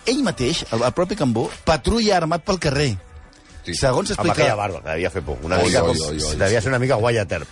ell 0.05 0.21
mateix, 0.27 0.65
el, 0.71 0.83
el 0.83 0.93
propi 0.97 1.15
Cambó, 1.15 1.47
patrulla 1.63 2.17
armat 2.19 2.43
pel 2.43 2.59
carrer. 2.67 2.91
Sí. 3.63 3.73
Segons 3.79 4.11
Amb 4.11 4.19
aquella 4.19 4.33
explica... 4.33 4.55
barba, 4.59 4.81
que 4.83 4.89
devia 4.89 5.09
fer 5.09 5.21
por. 5.23 5.37
Una 5.41 5.57
Oi, 5.61 5.69
mica 5.69 5.83
oi, 5.83 5.97
com... 5.97 6.07
oi, 6.09 6.21
oi, 6.21 6.35
devia 6.41 6.59
ser 6.61 6.71
una 6.73 6.79
mica 6.83 6.95
Guaya 6.99 7.23
Terp. 7.25 7.47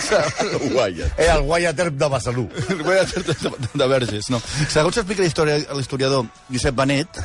Guaia. 0.72 1.08
Era 1.16 1.34
el 1.36 1.42
Guaya 1.42 1.72
Terp 1.74 1.94
de 1.96 2.08
Besalú. 2.08 2.48
de, 2.48 3.68
de 3.74 3.86
Verges, 3.88 4.28
no. 4.30 4.40
Segons 4.68 4.98
explica 5.00 5.22
l'historia- 5.24 5.62
l'historiador 5.76 6.26
Josep 6.50 6.76
Benet, 6.76 7.20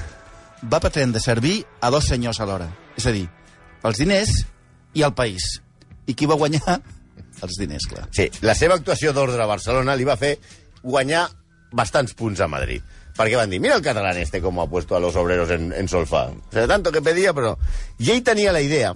va 0.63 0.79
pretendre 0.79 1.19
de 1.19 1.23
servir 1.23 1.57
a 1.81 1.91
dos 1.91 2.07
senyors 2.07 2.39
alhora. 2.39 2.69
És 2.95 3.05
a 3.05 3.11
dir, 3.15 3.27
els 3.83 3.99
diners 3.99 4.31
i 4.95 5.03
el 5.03 5.13
país. 5.13 5.59
I 6.07 6.13
qui 6.15 6.27
va 6.29 6.37
guanyar? 6.39 6.79
Els 7.43 7.57
diners, 7.59 7.87
clar. 7.91 8.07
Sí, 8.15 8.29
la 8.45 8.55
seva 8.55 8.77
actuació 8.79 9.11
d'ordre 9.13 9.41
a 9.43 9.49
Barcelona 9.49 9.95
li 9.99 10.05
va 10.07 10.15
fer 10.17 10.37
guanyar 10.83 11.27
bastants 11.75 12.13
punts 12.15 12.39
a 12.39 12.47
Madrid. 12.47 12.83
Perquè 13.15 13.37
van 13.39 13.49
dir, 13.49 13.61
mira 13.63 13.75
el 13.77 13.81
catalán 13.81 14.17
este 14.19 14.41
como 14.41 14.61
ha 14.61 14.67
puesto 14.67 14.95
a 14.95 14.99
los 14.99 15.15
obreros 15.15 15.49
en, 15.49 15.71
en 15.71 15.87
solfa. 15.87 16.25
O 16.27 16.51
sea, 16.51 16.67
tanto 16.67 16.91
que 16.91 17.01
pedía, 17.01 17.33
però... 17.33 17.55
I 17.99 18.11
ell 18.11 18.23
tenia 18.27 18.51
la 18.51 18.61
idea 18.61 18.93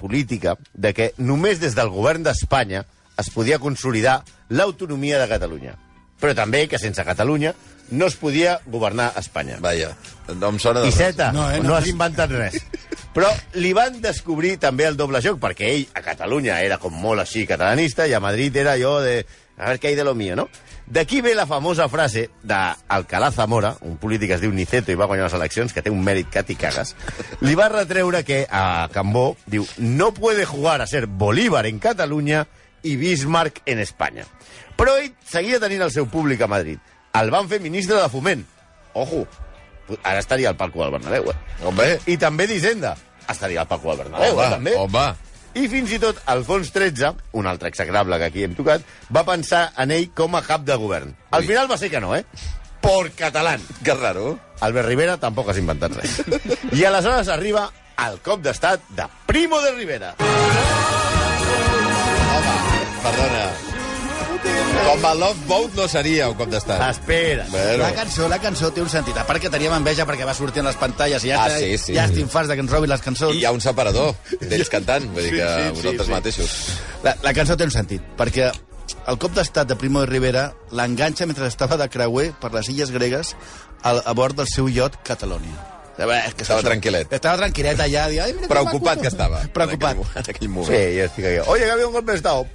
política 0.00 0.56
de 0.72 0.94
que 0.96 1.10
només 1.18 1.60
des 1.60 1.76
del 1.76 1.90
govern 1.92 2.24
d'Espanya 2.24 2.86
es 3.20 3.28
podia 3.34 3.58
consolidar 3.60 4.22
l'autonomia 4.48 5.18
de 5.20 5.28
Catalunya. 5.28 5.74
Però 6.20 6.32
també 6.36 6.66
que 6.68 6.80
sense 6.80 7.04
Catalunya 7.04 7.52
no 7.90 8.06
es 8.06 8.16
podia 8.16 8.60
governar 8.66 9.10
Espanya. 9.20 9.58
Vaja, 9.60 9.92
no 10.38 10.54
em 10.54 10.58
sona 10.62 10.80
de 10.80 10.86
res. 10.86 10.94
Iceta, 10.94 11.32
No, 11.32 11.42
no, 11.42 11.50
eh, 11.50 11.58
eh, 11.58 11.60
no. 11.60 11.68
no 11.68 11.76
has 11.76 11.88
inventat 11.90 12.32
res. 12.32 12.56
Però 13.12 13.28
li 13.58 13.72
van 13.74 14.00
descobrir 14.00 14.54
també 14.62 14.86
el 14.86 14.96
doble 14.96 15.20
joc, 15.20 15.40
perquè 15.42 15.68
ell 15.74 15.86
a 15.98 16.02
Catalunya 16.04 16.60
era 16.62 16.78
com 16.78 16.94
molt 16.94 17.20
així 17.24 17.44
catalanista 17.46 18.06
i 18.06 18.14
a 18.14 18.20
Madrid 18.24 18.56
era 18.56 18.76
allò 18.78 19.00
de... 19.04 19.24
A 19.60 19.68
veure 19.68 19.80
què 19.82 19.92
hi 19.92 19.98
de 19.98 20.04
lo 20.04 20.14
mío, 20.16 20.36
no? 20.36 20.48
D'aquí 20.90 21.20
ve 21.22 21.36
la 21.36 21.44
famosa 21.46 21.86
frase 21.92 22.30
d'Alcalá 22.42 23.28
Zamora, 23.30 23.74
un 23.86 23.98
polític 24.00 24.32
que 24.32 24.38
es 24.38 24.42
diu 24.42 24.54
Niceto 24.56 24.90
i 24.90 24.98
va 24.98 25.06
guanyar 25.06 25.28
les 25.28 25.36
eleccions, 25.36 25.74
que 25.76 25.84
té 25.84 25.92
un 25.92 26.00
mèrit 26.02 26.30
que 26.32 26.42
t'hi 26.42 26.56
cagues, 26.58 26.96
li 27.44 27.54
va 27.54 27.68
retreure 27.70 28.24
que 28.26 28.40
a 28.50 28.88
Cambó, 28.90 29.36
diu, 29.46 29.66
no 29.78 30.10
puede 30.16 30.48
jugar 30.48 30.80
a 30.80 30.88
ser 30.90 31.06
Bolívar 31.06 31.66
en 31.68 31.78
Catalunya 31.78 32.46
i 32.82 32.96
Bismarck 32.96 33.62
en 33.66 33.84
Espanya. 33.84 34.24
Però 34.80 34.96
ell 34.96 35.12
seguia 35.28 35.60
tenint 35.60 35.84
el 35.84 35.92
seu 35.94 36.08
públic 36.10 36.40
a 36.42 36.48
Madrid. 36.50 36.80
El 37.14 37.30
van 37.30 37.46
fer 37.50 37.60
ministre 37.60 38.00
de 38.00 38.08
Foment. 38.08 38.46
Ojo, 38.98 39.26
ara 40.02 40.18
estaria 40.18 40.48
al 40.48 40.56
palco 40.56 40.82
del 40.82 40.96
Bernabéu, 40.96 41.30
eh? 41.30 41.36
Home, 41.68 41.90
I 42.06 42.16
també 42.16 42.48
d'Hisenda. 42.48 42.96
Estaria 43.28 43.60
al 43.62 43.68
palco 43.68 43.92
del 43.92 44.06
Bernabéu, 44.06 44.32
home, 44.34 44.46
eh, 44.46 44.50
també. 44.50 44.74
home. 44.78 45.29
I 45.54 45.66
fins 45.68 45.90
i 45.92 45.98
tot 46.02 46.20
Alfons 46.30 46.70
XIII, 46.70 47.10
un 47.40 47.46
altre 47.50 47.68
execrable 47.72 48.18
que 48.20 48.28
aquí 48.30 48.44
hem 48.46 48.54
tocat, 48.54 48.84
va 49.14 49.24
pensar 49.26 49.72
en 49.82 49.90
ell 49.96 50.10
com 50.14 50.36
a 50.38 50.42
cap 50.46 50.62
de 50.66 50.76
govern. 50.78 51.14
Al 51.30 51.42
Ui. 51.42 51.48
final 51.50 51.70
va 51.70 51.78
ser 51.80 51.90
que 51.90 52.00
no, 52.00 52.14
eh? 52.16 52.24
Por 52.80 53.10
catalán. 53.12 53.60
Que 53.84 53.94
raro. 53.94 54.38
Albert 54.60 54.88
Rivera 54.88 55.16
tampoc 55.20 55.50
has 55.50 55.58
inventat 55.60 55.96
res. 55.98 56.20
I 56.78 56.84
aleshores 56.88 57.28
arriba 57.28 57.66
el 58.06 58.20
cop 58.24 58.40
d'estat 58.44 58.80
de 58.96 59.04
Primo 59.26 59.60
de 59.60 59.74
Rivera. 59.76 60.14
Home, 62.30 62.56
perdona. 63.02 63.44
Com 64.44 65.04
a 65.06 65.12
Love 65.14 65.44
Boat 65.46 65.74
no 65.76 65.86
seria 65.88 66.28
un 66.30 66.34
cop 66.38 66.48
d'estat. 66.50 66.80
Espera. 66.90 67.44
Bueno. 67.50 67.82
La 67.84 67.92
cançó, 67.94 68.28
la 68.28 68.38
cançó 68.42 68.70
té 68.74 68.82
un 68.82 68.88
sentit. 68.90 69.16
A 69.20 69.24
part 69.28 69.40
que 69.42 69.50
teníem 69.52 69.74
enveja 69.76 70.06
perquè 70.08 70.26
va 70.26 70.34
sortir 70.34 70.62
en 70.64 70.66
les 70.70 70.78
pantalles 70.80 71.24
i 71.24 71.30
ja, 71.30 71.44
Ah, 71.44 71.50
sí, 71.58 71.76
sí. 71.78 71.94
ja 71.94 72.06
estem 72.08 72.28
farts 72.28 72.48
de 72.50 72.56
que 72.56 72.64
ens 72.64 72.72
robin 72.72 72.90
les 72.90 73.00
cançons. 73.04 73.34
I 73.36 73.42
hi 73.42 73.44
ha 73.46 73.52
un 73.52 73.60
separador 73.60 74.14
d'ells 74.40 74.68
cantant, 74.72 75.06
vull 75.14 75.22
dir 75.28 75.36
que 75.36 75.46
Sí, 75.46 75.62
sí, 75.68 75.76
vosaltres 75.76 76.06
sí. 76.06 76.12
mateixos. 76.12 76.56
La, 77.04 77.14
la 77.22 77.34
cançó 77.36 77.56
té 77.56 77.64
un 77.68 77.70
sentit, 77.74 78.02
perquè 78.18 78.50
el 79.06 79.18
cop 79.18 79.32
d'estat 79.36 79.68
de 79.68 79.76
Primo 79.76 80.00
de 80.00 80.06
Rivera 80.10 80.48
l'enganxa 80.72 81.26
mentre 81.26 81.46
estava 81.46 81.76
de 81.76 81.88
creuer 81.88 82.32
per 82.40 82.52
les 82.56 82.68
illes 82.72 82.90
gregues 82.90 83.36
al, 83.82 84.02
a 84.04 84.12
bord 84.16 84.36
del 84.36 84.48
seu 84.48 84.68
iot 84.68 84.96
Catalònia. 85.06 85.66
A 86.00 86.06
és 86.24 86.32
que 86.32 86.42
Estava 86.46 86.62
tranquil·let. 86.64 87.10
Estava 87.12 87.36
tranquil·let 87.42 87.78
allà. 87.84 88.06
Dia, 88.08 88.24
Ai, 88.24 88.32
mira 88.32 88.46
que 88.46 88.54
Preocupat 88.54 88.96
maco". 88.96 89.02
que 89.02 89.08
estava. 89.08 89.40
Preocupat. 89.52 89.98
En 89.98 90.00
aquell, 90.00 90.16
en 90.16 90.30
aquell 90.30 90.40
Sí, 90.40 90.48
moment. 90.48 90.94
yo 90.96 91.04
estoy 91.04 91.24
aquí. 91.26 91.48
Oye, 91.50 91.64
que 91.66 91.70
había 91.70 91.86
un 91.86 91.92
golpe 91.92 92.12
de 92.12 92.16
estado. 92.16 92.46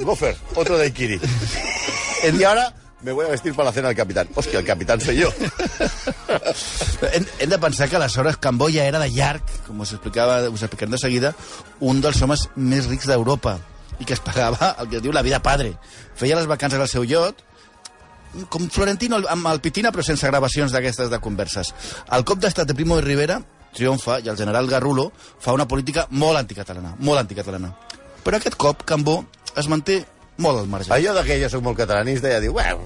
Gofer, 0.00 0.36
otro 0.54 0.78
de 0.78 0.92
Kiri. 0.92 1.20
y 2.32 2.44
ahora 2.44 2.74
me 3.00 3.12
voy 3.12 3.26
a 3.26 3.28
vestir 3.28 3.54
para 3.54 3.66
la 3.66 3.72
cena 3.72 3.88
del 3.88 3.96
capitán. 3.96 4.28
Hostia, 4.34 4.58
el 4.58 4.64
capitán 4.64 5.00
soy 5.00 5.16
yo. 5.16 5.32
Hem, 7.12 7.24
hem 7.38 7.50
de 7.50 7.58
pensar 7.58 7.88
que 7.88 7.96
aleshores 7.96 8.36
Cambó 8.36 8.68
ja 8.68 8.84
era 8.84 8.98
de 8.98 9.10
llarg, 9.10 9.42
com 9.66 9.80
us 9.80 9.92
explicava, 9.92 10.40
us 10.50 10.62
explicarem 10.62 10.92
de 10.92 10.98
seguida, 10.98 11.34
un 11.80 12.00
dels 12.02 12.20
homes 12.22 12.48
més 12.56 12.88
rics 12.90 13.06
d'Europa 13.06 13.58
i 13.98 14.06
que 14.06 14.14
es 14.14 14.22
pagava 14.22 14.74
el 14.78 14.88
que 14.90 14.98
es 14.98 15.02
diu 15.02 15.14
la 15.14 15.22
vida 15.22 15.38
padre. 15.42 15.76
Feia 16.18 16.36
les 16.38 16.50
vacances 16.50 16.80
al 16.80 16.90
seu 16.90 17.06
iot, 17.06 17.44
com 18.50 18.68
Florentino 18.70 19.22
amb 19.30 19.46
el 19.50 19.62
Pitina, 19.64 19.92
però 19.94 20.02
sense 20.04 20.26
gravacions 20.26 20.74
d'aquestes 20.74 21.10
de 21.10 21.22
converses. 21.22 21.72
El 22.12 22.26
cop 22.26 22.42
d'estat 22.42 22.68
de 22.68 22.76
Primo 22.76 22.98
de 22.98 23.06
Rivera 23.06 23.40
triomfa 23.74 24.18
i 24.20 24.28
el 24.28 24.36
general 24.36 24.66
Garrulo 24.66 25.10
fa 25.14 25.54
una 25.54 25.68
política 25.68 26.06
molt 26.10 26.38
anticatalana, 26.40 26.96
molt 26.98 27.22
anticatalana. 27.22 27.74
Però 28.24 28.36
aquest 28.36 28.58
cop 28.60 28.82
Cambó 28.84 29.22
es 29.58 29.68
manté 29.68 29.98
molt 30.38 30.60
al 30.60 30.68
marge. 30.70 30.92
Allò 30.94 31.12
de 31.16 31.24
que 31.26 31.36
jo 31.42 31.48
soc 31.50 31.62
molt 31.66 31.76
catalanista 31.80 32.30
ja 32.30 32.40
diu... 32.40 32.52
Bueno, 32.54 32.80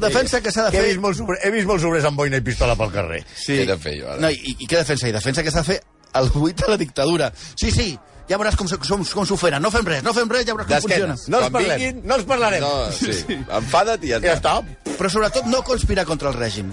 Defensa 0.00 0.40
que 0.40 0.52
s'ha 0.54 0.68
de 0.68 0.70
que 0.70 0.78
he 0.78 0.82
fer... 0.82 0.90
vist, 0.92 1.00
molts 1.02 1.18
sobre, 1.18 1.38
he 1.42 1.50
vist 1.50 1.66
molts 1.66 1.82
sobres 1.82 2.04
amb 2.06 2.16
boina 2.20 2.38
i 2.38 2.44
pistola 2.46 2.76
pel 2.78 2.92
carrer. 2.94 3.24
Sí. 3.34 3.56
Què 3.56 3.64
he 3.64 3.70
de 3.72 3.78
fer 3.82 3.94
jo, 4.00 4.10
ara? 4.12 4.20
No, 4.22 4.30
i, 4.30 4.54
I 4.58 4.66
què 4.68 4.78
defensa? 4.82 5.08
I 5.10 5.14
defensa 5.16 5.42
que 5.42 5.50
s'ha 5.54 5.64
de 5.64 5.72
fer 5.72 5.80
el 6.20 6.30
buit 6.34 6.62
a 6.62 6.70
la 6.70 6.76
dictadura. 6.80 7.32
Sí, 7.58 7.72
sí, 7.74 7.88
ja 8.30 8.38
veuràs 8.38 8.54
com, 8.60 8.68
com, 8.70 9.02
com 9.02 9.26
s'ho 9.26 9.36
feren. 9.40 9.62
No 9.64 9.72
fem 9.74 9.86
res, 9.90 10.04
no 10.06 10.14
fem 10.16 10.30
res, 10.30 10.46
ja 10.46 10.54
veuràs 10.54 10.70
com 10.70 10.86
funciona. 10.86 11.16
No 11.34 11.40
els 11.42 11.50
parlem, 11.56 11.74
vinguin- 11.82 12.04
no 12.06 12.20
els 12.20 12.28
parlarem. 12.30 12.62
No, 12.62 12.92
sí. 12.94 13.36
Enfada't 13.58 14.04
i 14.06 14.14
ja 14.14 14.20
Ja 14.22 14.36
està. 14.38 14.54
està. 14.62 14.94
Però 15.00 15.10
sobretot 15.10 15.50
no 15.50 15.64
conspirar 15.66 16.06
contra 16.06 16.30
el 16.30 16.38
règim. 16.38 16.70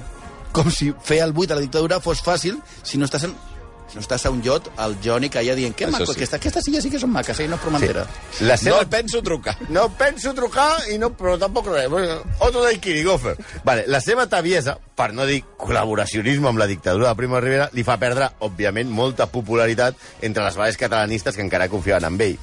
Com 0.56 0.70
si 0.72 0.92
fer 1.04 1.18
el 1.26 1.34
buit 1.36 1.52
a 1.52 1.58
la 1.58 1.66
dictadura 1.66 1.98
fos 2.00 2.22
fàcil 2.24 2.62
si 2.84 2.98
no 3.02 3.10
estàs 3.10 3.26
en, 3.28 3.34
si 3.88 3.98
no 4.00 4.02
estàs 4.02 4.26
a 4.26 4.32
un 4.34 4.42
iot, 4.44 4.72
el 4.82 4.96
Johnny, 5.04 5.30
allà 5.30 5.56
dient 5.56 5.76
que 5.78 5.88
maco, 5.88 6.08
sí. 6.10 6.16
aquesta, 6.18 6.40
aquestes 6.42 6.68
illes 6.72 6.84
sí 6.84 6.90
que 6.92 7.00
són 7.00 7.12
maques, 7.14 7.40
eh? 7.40 7.48
no 7.48 7.56
és 7.60 7.62
Formentera. 7.62 8.06
La 8.42 8.56
No 8.56 8.64
seva... 8.64 8.82
et 8.82 8.90
penso 8.90 9.22
trucar. 9.22 9.56
No 9.70 9.86
penso 9.98 10.34
trucar, 10.34 10.70
i 10.92 10.98
no, 11.02 11.12
però 11.16 11.38
tampoc 11.42 11.70
res. 11.72 11.92
Otro 12.40 12.64
de 12.66 12.74
Kiri, 12.80 13.04
Gofer. 13.04 13.36
Vale, 13.64 13.86
la 13.88 14.02
seva 14.02 14.26
taviesa, 14.32 14.78
per 14.96 15.12
no 15.14 15.26
dir 15.30 15.44
col·laboracionisme 15.58 16.50
amb 16.50 16.60
la 16.60 16.68
dictadura 16.68 17.10
de 17.12 17.20
Primo 17.20 17.40
Rivera, 17.40 17.70
li 17.74 17.84
fa 17.86 17.98
perdre, 18.02 18.32
òbviament, 18.40 18.90
molta 18.90 19.28
popularitat 19.32 19.96
entre 20.22 20.44
les 20.44 20.56
bases 20.58 20.78
catalanistes 20.82 21.36
que 21.36 21.46
encara 21.46 21.70
confiaven 21.70 22.14
en 22.14 22.22
ell. 22.22 22.38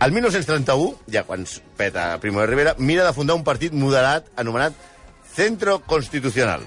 El 0.00 0.12
1931, 0.14 0.94
ja 1.10 1.24
quan 1.26 1.46
peta 1.76 2.12
Primo 2.22 2.40
de 2.40 2.46
Rivera, 2.46 2.74
mira 2.78 3.04
de 3.06 3.12
fundar 3.12 3.34
un 3.34 3.42
partit 3.44 3.72
moderat 3.74 4.28
anomenat 4.36 4.74
Centro 5.34 5.80
Constitucional. 5.86 6.62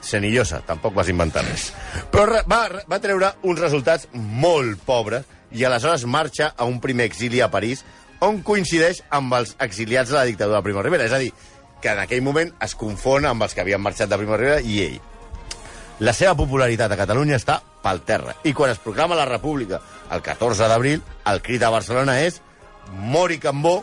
Senillosa, 0.00 0.62
tampoc 0.66 0.94
vas 0.94 1.10
inventar 1.10 1.44
res. 1.46 1.72
Però 2.12 2.42
va, 2.48 2.62
va 2.88 3.00
treure 3.02 3.32
uns 3.42 3.60
resultats 3.60 4.08
molt 4.14 4.80
pobres 4.86 5.26
i 5.52 5.64
aleshores 5.64 6.04
marxa 6.06 6.52
a 6.56 6.66
un 6.68 6.78
primer 6.80 7.08
exili 7.08 7.40
a 7.40 7.50
París 7.50 7.84
on 8.24 8.40
coincideix 8.42 9.02
amb 9.14 9.34
els 9.38 9.54
exiliats 9.62 10.10
de 10.10 10.18
la 10.18 10.26
dictadura 10.28 10.58
de 10.58 10.66
Primo 10.66 10.82
Rivera. 10.82 11.06
És 11.06 11.14
a 11.14 11.22
dir, 11.22 11.32
que 11.80 11.92
en 11.92 12.02
aquell 12.02 12.24
moment 12.26 12.50
es 12.64 12.74
confon 12.78 13.26
amb 13.28 13.46
els 13.46 13.54
que 13.54 13.62
havien 13.62 13.82
marxat 13.82 14.10
de 14.10 14.18
Primo 14.18 14.36
Rivera 14.36 14.60
i 14.60 14.82
ell. 14.86 14.98
La 16.06 16.14
seva 16.14 16.36
popularitat 16.38 16.92
a 16.94 16.98
Catalunya 16.98 17.38
està 17.38 17.58
pel 17.82 18.02
terra. 18.06 18.36
I 18.46 18.52
quan 18.54 18.70
es 18.70 18.82
proclama 18.82 19.18
la 19.18 19.26
República 19.26 19.80
el 20.14 20.22
14 20.22 20.68
d'abril, 20.70 21.02
el 21.26 21.42
crit 21.42 21.62
a 21.62 21.72
Barcelona 21.74 22.20
és 22.22 22.40
Mori 23.10 23.38
Cambó, 23.42 23.80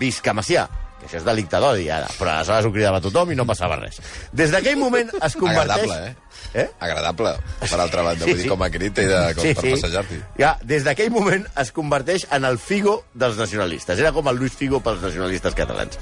visca 0.00 0.34
Macià. 0.36 0.66
Que 0.96 1.08
això 1.08 1.18
és 1.20 1.26
delicte 1.26 1.60
d'odi, 1.60 1.88
ara. 1.92 2.08
Però 2.18 2.32
aleshores 2.32 2.68
ho 2.68 2.72
cridava 2.72 3.02
tothom 3.04 3.32
i 3.32 3.36
no 3.38 3.44
passava 3.48 3.76
res. 3.80 4.00
Des 4.32 4.54
d'aquell 4.54 4.78
moment 4.80 5.12
es 5.20 5.36
converteix... 5.36 5.84
Agradable, 5.84 6.12
eh? 6.12 6.26
Eh? 6.56 6.70
Agradable, 6.80 7.32
per 7.60 7.78
altra 7.80 8.02
banda. 8.02 8.24
Sí, 8.24 8.30
Vull 8.30 8.38
dir, 8.38 8.44
sí. 8.46 8.50
com 8.52 8.62
a 8.64 8.68
crit 8.72 9.00
i 9.02 9.06
de, 9.10 9.20
com 9.36 9.48
per 9.58 9.72
passejar-t'hi. 9.74 10.20
Ja, 10.40 10.54
des 10.64 10.86
d'aquell 10.86 11.10
moment 11.12 11.44
es 11.60 11.72
converteix 11.76 12.26
en 12.32 12.46
el 12.48 12.56
Figo 12.62 12.96
dels 13.12 13.36
nacionalistes. 13.40 14.00
Era 14.00 14.12
com 14.16 14.30
el 14.30 14.40
Luis 14.40 14.56
Figo 14.56 14.80
pels 14.84 15.04
nacionalistes 15.04 15.56
catalans. 15.58 15.98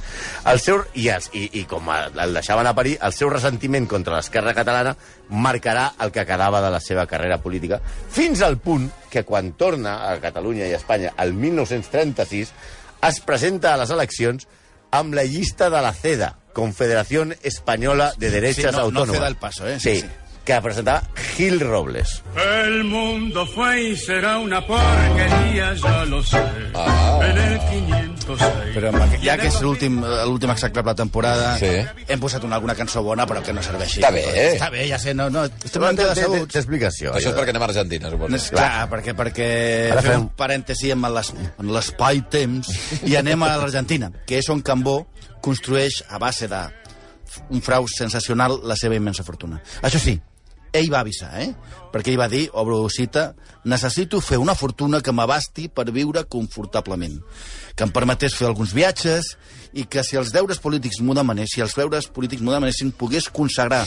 El 0.50 0.62
seu, 0.62 0.84
i, 0.94 1.08
els, 1.14 1.30
i, 1.34 1.48
I 1.60 1.64
com 1.70 1.90
el 1.90 2.38
deixaven 2.38 2.70
a 2.70 2.74
parir, 2.76 2.96
el 3.02 3.16
seu 3.16 3.32
ressentiment 3.34 3.88
contra 3.90 4.14
l'esquerra 4.18 4.54
catalana 4.54 4.94
marcarà 5.30 5.88
el 6.04 6.14
que 6.14 6.26
quedava 6.28 6.62
de 6.62 6.70
la 6.70 6.82
seva 6.84 7.08
carrera 7.10 7.40
política, 7.42 7.80
fins 8.14 8.44
al 8.44 8.58
punt 8.62 8.90
que 9.10 9.24
quan 9.26 9.52
torna 9.58 10.04
a 10.08 10.18
Catalunya 10.22 10.68
i 10.68 10.74
a 10.74 10.80
Espanya 10.80 11.14
el 11.22 11.34
1936 11.38 12.52
es 13.08 13.20
presenta 13.26 13.74
a 13.74 13.80
les 13.80 13.92
eleccions 13.94 14.46
amb 14.98 15.14
la 15.14 15.24
llista 15.24 15.70
de 15.70 15.80
la 15.82 15.92
CEDA, 15.92 16.38
Confederación 16.52 17.34
Española 17.42 18.14
de 18.16 18.30
Derechas 18.30 18.56
Sí, 18.56 18.62
no- 18.66 18.72
no 18.72 18.78
Autónomas. 18.84 19.16
ceda 19.16 19.28
el 19.28 19.36
paso, 19.36 19.68
eh? 19.68 19.80
Sí, 19.80 19.96
Sí, 19.96 20.00
sí. 20.02 20.06
Que 20.44 20.60
presentava 20.60 21.02
Gil 21.36 21.58
Robles. 21.60 22.22
El 22.36 22.84
mundo 22.84 23.46
fue 23.46 23.82
y 23.82 23.96
será 23.96 24.38
una 24.38 24.60
porquería, 24.66 25.72
ya 25.74 26.04
lo 26.04 26.22
sé. 26.22 26.42
Ah. 26.74 27.20
En 27.22 27.38
el 27.38 27.58
506. 27.60 28.74
Però 28.74 28.88
amb 28.90 29.14
ja 29.22 29.36
que 29.38 29.48
és 29.48 29.56
l'últim 29.62 30.02
l'últim 30.26 30.50
execrable 30.52 30.90
de 30.90 30.92
la 30.92 31.00
temporada, 31.02 31.58
Sí. 31.58 31.70
hem 32.08 32.20
posat 32.20 32.44
una, 32.44 32.56
alguna 32.56 32.74
cançó 32.74 33.02
bona, 33.02 33.26
però 33.26 33.42
que 33.42 33.52
no 33.54 33.62
serveixi. 33.62 34.00
Està 34.00 34.10
bé, 34.12 34.24
eh? 34.34 34.52
Està 34.58 34.70
bé, 34.70 34.86
ja 34.88 34.98
sé, 34.98 35.14
no, 35.14 35.30
no, 35.30 35.44
estem 35.44 35.82
en 35.84 35.96
dia 35.96 36.08
de 36.12 36.14
té- 36.14 36.58
explicació. 36.58 37.14
Això 37.14 37.30
és 37.30 37.36
perquè 37.36 37.50
anem 37.50 37.62
a 37.62 37.66
Argentina, 37.66 38.08
No 38.10 38.16
suposo. 38.16 38.36
és 38.36 38.50
clar, 38.50 38.88
perquè, 38.90 39.14
perquè 39.14 39.90
Ara 39.92 40.02
fem 40.02 40.10
fem- 40.12 40.20
un 40.22 40.30
parèntesi 40.36 40.90
en 40.92 41.00
l'espai-temps 41.72 42.68
i 43.06 43.16
anem 43.16 43.42
a 43.42 43.56
l'Argentina, 43.56 44.10
que 44.26 44.38
és 44.38 44.48
on 44.50 44.60
Cambó 44.60 45.06
construeix 45.40 46.02
a 46.08 46.18
base 46.18 46.48
de 46.48 46.62
un 47.50 47.60
frau 47.62 47.86
sensacional 47.88 48.60
la 48.64 48.76
seva 48.76 48.94
immensa 48.94 49.24
fortuna. 49.24 49.60
Això 49.82 49.98
sí, 49.98 50.20
ell 50.74 50.90
va 50.92 51.04
avisar, 51.04 51.30
eh? 51.40 51.52
Perquè 51.94 52.12
ell 52.12 52.18
va 52.18 52.26
dir, 52.28 52.48
obro 52.58 52.80
cita, 52.90 53.28
necessito 53.70 54.20
fer 54.20 54.40
una 54.42 54.56
fortuna 54.58 55.00
que 55.00 55.14
m'abasti 55.14 55.68
per 55.70 55.86
viure 55.94 56.24
confortablement, 56.30 57.20
que 57.74 57.86
em 57.86 57.92
permetés 57.94 58.34
fer 58.34 58.48
alguns 58.48 58.74
viatges 58.74 59.34
i 59.78 59.86
que 59.90 60.02
si 60.06 60.18
els 60.18 60.34
deures 60.34 60.58
polítics 60.62 61.00
m'ho 61.00 61.14
demanessin, 61.14 61.54
si 61.54 61.64
els 61.64 61.78
deures 61.78 62.10
polítics 62.10 62.42
m'ho 62.42 62.54
demanessin, 62.54 62.92
pogués 62.98 63.30
consagrar 63.30 63.84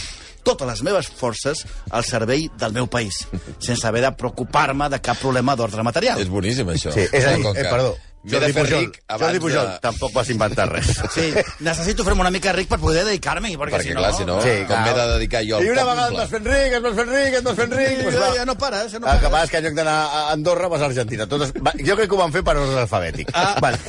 totes 0.48 0.68
les 0.70 0.84
meves 0.88 1.12
forces 1.12 1.66
al 1.92 2.08
servei 2.08 2.48
del 2.60 2.76
meu 2.76 2.88
país, 2.88 3.26
sense 3.60 3.84
haver 3.88 4.06
de 4.08 4.14
preocupar-me 4.16 4.88
de 4.90 5.02
cap 5.04 5.20
problema 5.20 5.58
d'ordre 5.60 5.84
material. 5.84 6.24
És 6.24 6.32
boníssim, 6.32 6.72
això. 6.72 6.96
Sí, 6.96 7.10
és 7.12 7.28
a 7.28 7.36
dir, 7.36 7.44
eh, 7.52 7.68
perdó, 7.68 7.98
M'he 8.28 8.40
de 8.44 8.48
fer 8.54 8.64
ric 8.68 8.72
Jordi 8.72 9.00
abans 9.16 9.40
Pujol, 9.44 9.68
de... 9.72 9.76
tampoc 9.84 10.12
vas 10.14 10.30
inventar 10.34 10.66
res. 10.72 10.88
Sí, 11.18 11.26
necessito 11.64 12.02
fer-me 12.08 12.22
una 12.26 12.32
mica 12.34 12.52
ric 12.56 12.68
per 12.72 12.80
poder 12.82 13.04
dedicar-me-hi, 13.08 13.56
perquè, 13.58 13.74
Perquè, 13.78 13.88
si 13.88 13.94
no... 13.96 14.00
clar, 14.04 14.14
si 14.18 14.24
no, 14.28 14.36
Sí, 14.44 14.56
com 14.70 14.78
m'he 14.84 14.94
de 14.98 15.04
dedicar 15.16 15.42
jo 15.48 15.54
al 15.58 15.64
I 15.66 15.68
una 15.74 15.86
vegada 15.88 16.08
et 16.12 16.16
vas 16.22 16.30
fent 16.36 16.46
ric, 16.52 16.70
et 16.78 16.82
vas 16.88 16.96
fent 17.02 17.12
ric, 17.16 17.32
et 17.40 17.44
vas 17.48 17.56
fent 17.62 17.74
ric... 17.80 17.96
Pues 18.04 18.16
ja, 18.18 18.22
va. 18.26 18.30
ja 18.36 18.44
no 18.52 18.56
pares, 18.60 18.88
ja 18.92 18.98
no 19.00 19.06
El 19.08 19.12
que 19.22 19.28
pares. 19.28 19.34
passa 19.38 19.46
és 19.48 19.52
que 19.52 19.58
en 19.62 19.66
lloc 19.70 19.76
d'anar 19.80 19.98
a 19.98 20.00
Andorra 20.34 20.68
vas 20.76 20.82
a 20.84 20.86
Argentina. 20.92 21.24
Tot 21.32 21.42
es... 21.48 21.52
va, 21.64 21.72
jo 21.80 21.94
crec 22.00 22.08
que 22.12 22.16
ho 22.20 22.22
van 22.22 22.34
fer 22.36 22.44
per 22.48 22.56
ordre 22.60 22.80
alfabètic. 22.84 23.28
Ah. 23.34 23.56
Vale. 23.62 23.78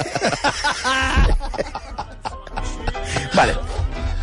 vale. 3.38 3.55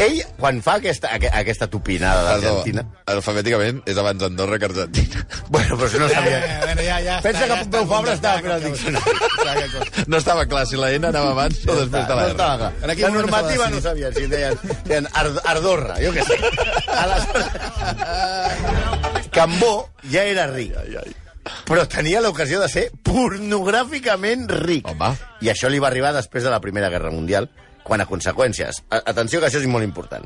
Ell, 0.06 0.20
quan 0.40 0.62
fa 0.66 0.76
aquesta, 0.80 1.10
aqu- 1.16 1.32
aquesta 1.34 1.68
tupinada 1.72 2.22
d'Argentina... 2.28 2.84
alfabèticament 3.10 3.82
és 3.90 3.98
abans 4.02 4.22
Andorra 4.28 4.60
que 4.62 4.66
Argentina. 4.70 5.24
Bueno, 5.50 5.78
però 5.80 5.88
si 5.90 5.98
no 6.02 6.08
sabia... 6.10 6.40
bueno, 6.64 6.82
ja, 6.86 6.98
ja 7.06 7.16
Pensa 7.26 7.46
està, 7.46 7.48
que 7.48 7.56
ja 7.56 7.60
Pompeu 7.64 7.84
està, 7.84 7.90
Fabra 7.96 8.12
ja 8.12 8.16
estava 8.16 8.38
fent 8.42 8.54
el 8.54 8.62
que- 8.62 8.70
diccionari. 8.72 10.06
No 10.12 10.18
estava 10.22 10.46
clar 10.52 10.66
si 10.70 10.76
la 10.78 10.92
N 10.94 11.08
anava 11.10 11.32
abans 11.36 11.58
o 11.66 11.76
després 11.80 12.06
de 12.08 12.14
no 12.14 12.16
la 12.22 12.28
estava 12.30 12.54
R. 12.56 12.62
clar. 12.62 12.72
En 12.84 12.90
aquell 12.94 13.06
La 13.08 13.12
no 13.16 13.22
normativa 13.24 13.70
no 13.74 13.82
sabien 13.82 14.14
si 14.16 14.26
deien, 14.32 14.56
deien 14.86 15.08
Ard 15.14 15.40
Ardorra, 15.46 15.96
jo 16.04 16.12
què 16.16 16.24
sé. 16.28 16.36
Aleshores, 17.04 17.48
Cambó 19.32 19.90
ja 20.12 20.24
era 20.24 20.46
ric, 20.52 20.74
però 21.68 21.84
tenia 21.90 22.22
l'ocasió 22.24 22.60
de 22.62 22.70
ser 22.72 22.86
pornogràficament 23.06 24.48
ric. 24.64 24.88
Home. 24.90 25.12
I 25.46 25.52
això 25.54 25.70
li 25.70 25.80
va 25.84 25.88
arribar 25.92 26.14
després 26.16 26.44
de 26.46 26.50
la 26.54 26.62
Primera 26.64 26.90
Guerra 26.90 27.12
Mundial, 27.14 27.50
quan 27.86 28.02
a 28.02 28.08
conseqüències... 28.10 28.82
A 28.90 29.04
atenció 29.14 29.40
que 29.40 29.48
això 29.52 29.62
és 29.62 29.70
molt 29.70 29.86
important. 29.86 30.26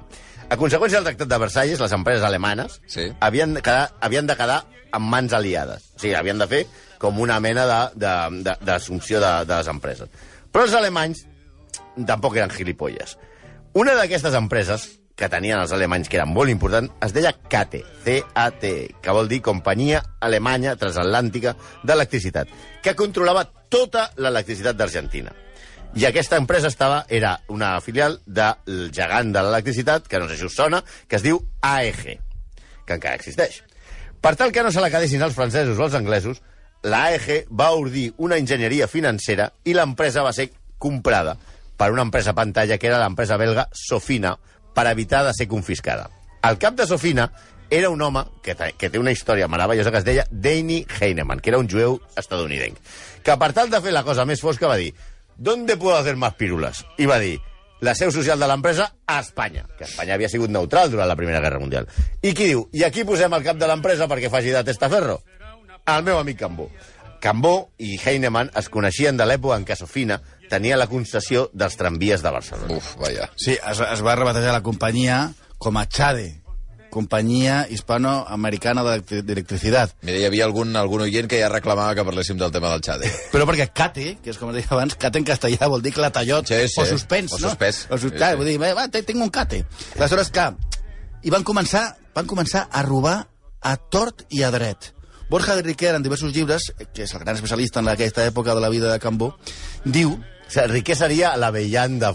A 0.50 0.58
conseqüència 0.58 0.98
del 1.02 1.10
Tractat 1.12 1.30
de 1.30 1.40
Versalles, 1.44 1.82
les 1.84 1.94
empreses 1.94 2.24
alemanes 2.26 2.80
Sí. 2.88 3.10
havien, 3.20 3.54
de 3.54 3.62
quedar, 3.62 3.92
havien 4.02 4.28
de 4.30 4.38
quedar 4.40 4.64
en 4.96 5.04
mans 5.06 5.34
aliades. 5.36 5.92
O 5.96 6.00
sigui, 6.02 6.16
havien 6.18 6.40
de 6.40 6.48
fer 6.50 6.64
com 6.98 7.20
una 7.22 7.40
mena 7.44 7.68
d'assumpció 7.68 8.40
de, 8.40 8.46
de, 8.48 8.56
d'assumpció 8.66 9.20
de, 9.22 9.34
de 9.46 9.60
les 9.60 9.68
empreses. 9.68 10.10
Però 10.50 10.66
els 10.66 10.74
alemanys 10.74 11.26
tampoc 12.08 12.40
eren 12.40 12.50
gilipolles. 12.56 13.18
Una 13.78 13.94
d'aquestes 14.00 14.34
empreses 14.34 14.88
que 15.20 15.28
tenien 15.30 15.60
els 15.60 15.74
alemanys, 15.76 16.08
que 16.08 16.16
eren 16.18 16.32
molt 16.32 16.50
important, 16.50 16.88
es 17.04 17.12
deia 17.14 17.34
CATE, 17.52 17.84
C-A-T, 18.06 18.70
que 19.04 19.14
vol 19.14 19.28
dir 19.28 19.42
Companyia 19.44 20.00
Alemanya 20.24 20.78
Transatlàntica 20.80 21.58
d'Electricitat, 21.84 22.48
que 22.82 22.96
controlava 22.96 23.44
tota 23.70 24.08
l'electricitat 24.16 24.80
d'Argentina. 24.80 25.36
I 25.96 26.06
aquesta 26.06 26.38
empresa 26.38 26.70
estava 26.70 27.06
era 27.10 27.40
una 27.50 27.80
filial 27.82 28.20
del 28.26 28.92
gegant 28.94 29.34
de 29.34 29.42
l'electricitat, 29.42 30.06
que 30.08 30.20
no 30.22 30.28
sé 30.30 30.38
si 30.38 30.46
us 30.46 30.56
sona, 30.56 30.84
que 31.08 31.18
es 31.18 31.26
diu 31.26 31.42
AEG, 31.66 32.04
que 32.86 32.98
encara 33.00 33.18
existeix. 33.18 33.64
Per 34.22 34.36
tal 34.38 34.54
que 34.54 34.64
no 34.64 34.72
se 34.72 34.84
la 34.84 34.92
quedessin 34.94 35.24
els 35.26 35.36
francesos 35.36 35.80
o 35.80 35.88
els 35.88 35.98
anglesos, 35.98 36.44
l'AEG 36.84 37.50
va 37.50 37.72
ordir 37.74 38.12
una 38.18 38.38
enginyeria 38.38 38.88
financera 38.88 39.50
i 39.66 39.74
l'empresa 39.74 40.24
va 40.24 40.34
ser 40.36 40.52
comprada 40.78 41.36
per 41.80 41.92
una 41.92 42.06
empresa 42.06 42.36
pantalla 42.38 42.78
que 42.78 42.88
era 42.88 43.02
l'empresa 43.02 43.38
belga 43.40 43.68
Sofina 43.74 44.36
per 44.76 44.88
evitar 44.92 45.26
de 45.26 45.34
ser 45.34 45.48
confiscada. 45.48 46.10
El 46.46 46.60
cap 46.60 46.76
de 46.78 46.86
Sofina 46.88 47.32
era 47.70 47.90
un 47.90 48.02
home 48.02 48.24
que, 48.44 48.56
que 48.78 48.90
té 48.90 49.00
una 49.00 49.12
història 49.12 49.48
meravellosa 49.48 49.92
que 49.92 50.04
es 50.04 50.06
deia 50.06 50.26
Danny 50.30 50.86
Heinemann, 51.00 51.40
que 51.40 51.50
era 51.50 51.60
un 51.60 51.70
jueu 51.70 52.00
estadounidenc, 52.18 52.78
que 53.24 53.38
per 53.38 53.54
tal 53.54 53.70
de 53.74 53.82
fer 53.82 53.94
la 53.96 54.06
cosa 54.06 54.26
més 54.26 54.42
fosca 54.42 54.70
va 54.70 54.78
dir 54.78 54.94
¿Dónde 55.40 55.78
puedo 55.78 55.96
hacer 55.96 56.18
más 56.18 56.34
pírulas? 56.36 56.86
I 56.98 57.06
va 57.08 57.18
dir 57.20 57.40
la 57.80 57.94
seu 57.96 58.12
social 58.12 58.40
de 58.40 58.48
l'empresa 58.52 58.90
a 59.08 59.22
Espanya, 59.24 59.64
que 59.78 59.86
Espanya 59.88 60.18
havia 60.18 60.28
sigut 60.28 60.52
neutral 60.52 60.92
durant 60.92 61.08
la 61.08 61.16
Primera 61.16 61.40
Guerra 61.40 61.62
Mundial. 61.64 61.88
I 62.20 62.34
qui 62.36 62.50
diu, 62.52 62.66
i 62.76 62.84
aquí 62.84 63.06
posem 63.08 63.32
el 63.38 63.46
cap 63.46 63.56
de 63.56 63.70
l'empresa 63.72 64.10
perquè 64.12 64.28
faci 64.28 64.52
de 64.52 64.66
testaferro? 64.68 65.22
El 65.88 66.04
meu 66.04 66.20
amic 66.20 66.42
Cambó. 66.42 66.68
Cambó 67.24 67.70
i 67.80 67.96
Heinemann 68.04 68.52
es 68.60 68.68
coneixien 68.68 69.16
de 69.16 69.28
l'època 69.28 69.56
en 69.56 69.64
què 69.68 69.80
Sofina 69.80 70.20
tenia 70.52 70.76
la 70.76 70.90
concessió 70.92 71.48
dels 71.54 71.80
tramvies 71.80 72.20
de 72.20 72.36
Barcelona. 72.36 72.76
Uf, 72.76 72.98
vaja. 73.00 73.32
Sí, 73.40 73.56
es, 73.56 73.80
es 73.80 74.04
va 74.04 74.20
rebatejar 74.20 74.52
la 74.52 74.64
companyia 74.64 75.30
com 75.58 75.80
a 75.80 75.86
Chade, 75.88 76.39
companyia 76.90 77.66
hispanoamericana 77.70 78.84
d'electri- 78.84 79.22
d'electricitat. 79.26 79.96
Mira, 80.02 80.18
hi 80.20 80.26
havia 80.28 80.46
algun, 80.46 80.76
algun 80.76 81.02
oient 81.06 81.28
que 81.30 81.40
ja 81.42 81.50
reclamava 81.50 81.94
que 81.96 82.06
parléssim 82.08 82.38
del 82.38 82.52
tema 82.52 82.70
del 82.74 82.82
Xade. 82.86 83.12
Però 83.34 83.46
perquè 83.50 83.70
cate, 83.74 84.18
que 84.24 84.32
és 84.34 84.38
com 84.42 84.50
es 84.52 84.60
deia 84.60 84.72
abans, 84.76 84.96
cate 85.00 85.20
en 85.22 85.26
castellà 85.28 85.70
vol 85.70 85.82
dir 85.86 85.94
clatallot 85.96 86.48
Sí, 86.50 86.62
sí. 86.68 86.82
o 86.82 86.86
suspens, 86.86 87.34
O 87.34 87.40
no? 87.40 87.50
suspès. 87.50 87.86
O 87.90 87.98
sus... 87.98 88.12
Sí, 88.12 88.18
sí. 88.22 88.36
vull 88.40 88.48
dir, 88.50 88.58
va, 88.62 88.88
tinc 88.90 89.18
un 89.22 89.30
cate. 89.30 89.64
Aleshores, 89.98 90.32
clar, 90.34 90.54
i 91.24 91.30
van 91.34 91.44
començar, 91.44 91.98
van 92.16 92.26
començar 92.30 92.68
a 92.72 92.82
robar 92.86 93.18
a 93.62 93.76
tort 93.78 94.26
i 94.30 94.44
a 94.44 94.52
dret. 94.56 94.94
Borja 95.30 95.54
de 95.56 95.62
Riquer, 95.62 95.92
en 95.94 96.02
diversos 96.02 96.32
llibres, 96.34 96.72
que 96.96 97.04
és 97.06 97.12
el 97.14 97.20
gran 97.22 97.36
especialista 97.36 97.84
en 97.84 97.90
aquesta 97.92 98.24
època 98.26 98.56
de 98.56 98.62
la 98.64 98.70
vida 98.74 98.90
de 98.92 98.98
Cambó, 99.04 99.36
diu 99.86 100.16
O 100.50 100.52
sigui, 100.52 100.68
Riquer 100.74 100.96
seria 100.98 101.36
la 101.38 101.52
vellant 101.54 102.00
de... 102.02 102.10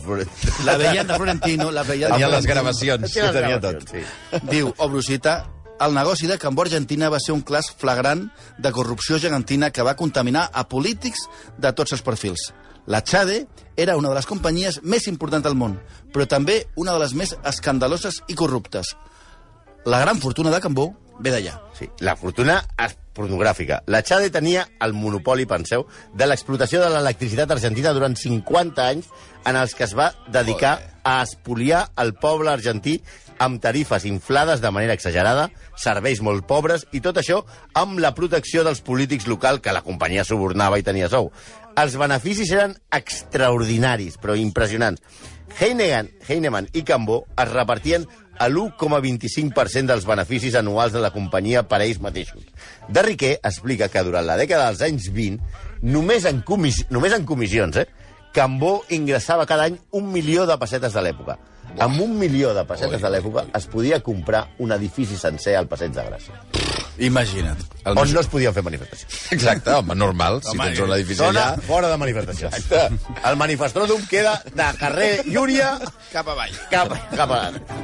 la 0.66 0.74
de 0.76 1.04
Florentino, 1.14 1.70
la 1.70 1.84
de 1.84 1.94
Tenia 1.94 2.08
les 2.08 2.18
Florentino, 2.18 2.54
gravacions, 2.54 3.12
Té 3.14 3.22
les 3.22 3.32
tenia 3.32 3.58
gravacions, 3.60 3.84
tot. 3.84 3.94
Sí. 3.94 4.40
Diu, 4.50 4.72
Obrusita, 4.78 5.34
el 5.80 5.94
negoci 5.94 6.26
de 6.26 6.36
Cambó 6.38 6.62
Argentina 6.66 7.08
va 7.10 7.20
ser 7.22 7.32
un 7.34 7.42
clas 7.46 7.70
flagrant 7.78 8.26
de 8.58 8.72
corrupció 8.72 9.18
gegantina 9.22 9.70
que 9.70 9.82
va 9.86 9.94
contaminar 9.94 10.48
a 10.52 10.66
polítics 10.68 11.28
de 11.58 11.72
tots 11.72 11.92
els 11.94 12.02
perfils. 12.02 12.48
La 12.86 13.02
Chade 13.02 13.46
era 13.76 13.96
una 13.96 14.10
de 14.10 14.14
les 14.18 14.26
companyies 14.26 14.80
més 14.82 15.06
importants 15.08 15.46
del 15.46 15.54
món, 15.54 15.78
però 16.12 16.26
també 16.26 16.66
una 16.76 16.92
de 16.92 16.98
les 17.06 17.14
més 17.14 17.36
escandaloses 17.44 18.20
i 18.28 18.34
corruptes. 18.34 18.96
La 19.86 20.00
gran 20.02 20.18
fortuna 20.20 20.50
de 20.50 20.60
Cambó 20.60 20.90
ve 21.20 21.30
d'allà. 21.30 21.54
Sí, 21.78 21.88
la 22.00 22.16
fortuna 22.16 22.64
es- 22.78 22.98
pornogràfica. 23.14 23.82
La 23.86 24.02
Chade 24.02 24.30
tenia 24.34 24.66
el 24.84 24.92
monopoli, 24.92 25.46
penseu, 25.46 25.86
de 26.14 26.26
l'explotació 26.26 26.82
de 26.82 26.90
l'electricitat 26.92 27.50
argentina 27.54 27.94
durant 27.96 28.16
50 28.18 28.88
anys 28.88 29.10
en 29.44 29.56
els 29.60 29.74
que 29.76 29.84
es 29.86 29.94
va 29.96 30.12
dedicar 30.32 30.78
a 31.04 31.20
espoliar 31.22 31.86
el 32.00 32.14
poble 32.20 32.50
argentí 32.50 32.98
amb 33.38 33.60
tarifes 33.60 34.04
inflades 34.06 34.62
de 34.62 34.70
manera 34.70 34.94
exagerada, 34.94 35.48
serveis 35.76 36.22
molt 36.22 36.46
pobres 36.46 36.86
i 36.92 37.02
tot 37.04 37.18
això 37.20 37.42
amb 37.74 37.98
la 38.02 38.14
protecció 38.14 38.64
dels 38.64 38.80
polítics 38.84 39.26
local 39.26 39.60
que 39.60 39.74
la 39.74 39.82
companyia 39.82 40.24
subornava 40.24 40.78
i 40.78 40.86
tenia 40.86 41.10
sou. 41.10 41.30
Els 41.74 41.96
beneficis 41.98 42.52
eren 42.54 42.76
extraordinaris, 42.94 44.18
però 44.22 44.36
impressionants. 44.38 45.02
Heinemann, 45.58 46.10
Heinemann 46.26 46.68
i 46.72 46.82
Cambó 46.86 47.24
es 47.38 47.50
repartien 47.50 48.06
a 48.38 48.48
l'1,25% 48.48 49.90
dels 49.90 50.06
beneficis 50.08 50.56
anuals 50.58 50.94
de 50.94 51.02
la 51.02 51.12
companyia 51.14 51.64
per 51.68 51.82
ells 51.84 52.00
mateixos. 52.02 52.42
De 52.88 53.02
Riquer 53.06 53.36
explica 53.42 53.88
que 53.88 54.02
durant 54.06 54.26
la 54.26 54.38
dècada 54.40 54.70
dels 54.70 54.82
anys 54.86 55.10
20, 55.14 55.40
només 55.86 56.26
en, 56.30 56.42
comis 56.46 56.84
només 56.90 57.14
en 57.16 57.26
comissions, 57.28 57.82
eh, 57.82 57.88
Cambó 58.34 58.80
ingressava 58.90 59.46
cada 59.46 59.68
any 59.68 59.76
un 59.94 60.08
milió 60.10 60.42
de 60.46 60.56
pessetes 60.58 60.96
de 60.96 61.02
l'època. 61.06 61.38
Amb 61.82 62.00
un 62.00 62.18
milió 62.18 62.52
de 62.54 62.62
pessetes 62.68 63.02
de 63.02 63.10
l'època 63.10 63.46
es 63.56 63.66
podia 63.66 63.98
comprar 64.04 64.44
un 64.62 64.72
edifici 64.72 65.16
sencer 65.18 65.56
al 65.58 65.66
Passeig 65.70 65.94
de 65.96 66.04
Gràcia, 66.06 66.38
Imagina't. 67.02 67.58
El 67.84 67.98
on 67.98 68.12
no 68.14 68.20
es 68.22 68.28
podien 68.30 68.54
fer 68.54 68.62
manifestacions. 68.62 69.32
Exacte, 69.34 69.72
home, 69.74 69.96
normal. 69.98 70.38
Si 70.46 70.52
Home, 70.52 70.68
tens 70.68 70.84
un 70.84 70.92
edifici 70.94 71.18
Zona 71.18 71.48
allà... 71.50 71.64
fora 71.66 71.88
de 71.90 71.96
manifestacions. 71.98 72.68
El 73.26 73.38
manifestròdom 73.40 74.04
queda 74.10 74.36
de 74.46 74.68
carrer 74.78 75.10
Llúria 75.26 75.72
Cap 76.12 76.30
avall. 76.30 76.54
cap, 76.70 76.94
cap 77.10 77.34
a 77.34 77.40
dalt. 77.48 77.74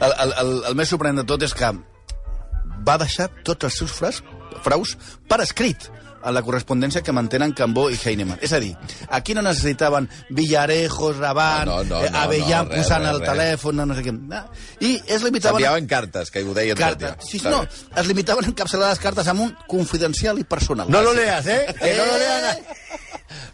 El, 0.00 0.12
el, 0.24 0.32
el, 0.40 0.52
el 0.70 0.78
més 0.80 0.88
sorprenent 0.88 1.20
de 1.20 1.26
tot 1.28 1.44
és 1.44 1.52
que 1.52 1.72
va 2.88 2.96
deixar 3.04 3.28
tots 3.44 3.68
els 3.68 3.76
seus 3.82 3.92
fraus, 3.92 4.22
fraus 4.64 4.96
per 5.28 5.42
escrit 5.44 5.90
en 6.24 6.34
la 6.34 6.42
correspondència 6.42 7.02
que 7.02 7.12
mantenen 7.12 7.52
Cambó 7.52 7.88
i 7.90 7.98
Heinemann. 8.02 8.38
És 8.42 8.52
a 8.52 8.60
dir, 8.60 8.74
aquí 9.10 9.34
no 9.34 9.42
necessitaven 9.42 10.08
Villarejos, 10.30 11.16
Raban, 11.16 11.66
No, 11.68 11.82
no, 11.84 11.98
no, 11.98 12.04
eh, 12.04 12.10
no, 12.10 12.18
Avellán 12.18 12.66
no, 12.68 12.74
res, 12.74 12.82
posant 12.86 13.04
res, 13.04 13.12
el 13.14 13.20
res. 13.20 13.28
telèfon, 13.30 13.76
no 13.86 13.94
sé 13.94 14.02
què. 14.02 14.12
No. 14.12 14.42
I 14.80 14.94
es 15.06 15.22
limitaven... 15.22 15.58
S'enviaven 15.62 15.86
cartes, 15.86 16.30
que 16.30 16.42
ho 16.42 16.54
deien 16.54 16.76
tot, 16.76 17.04
Sí, 17.26 17.38
ja. 17.38 17.50
no, 17.50 17.62
es 17.96 18.06
limitaven 18.06 18.44
a 18.44 18.48
encapçalar 18.48 18.90
les 18.90 18.98
cartes 19.02 19.28
amb 19.28 19.40
un 19.46 19.54
confidencial 19.68 20.38
i 20.38 20.44
personal. 20.44 20.90
No 20.90 21.02
lo 21.02 21.14
leas, 21.14 21.46
¿eh? 21.46 21.66
Que 21.78 21.94
no 21.96 22.06
lo 22.06 22.18
leas. 22.18 22.58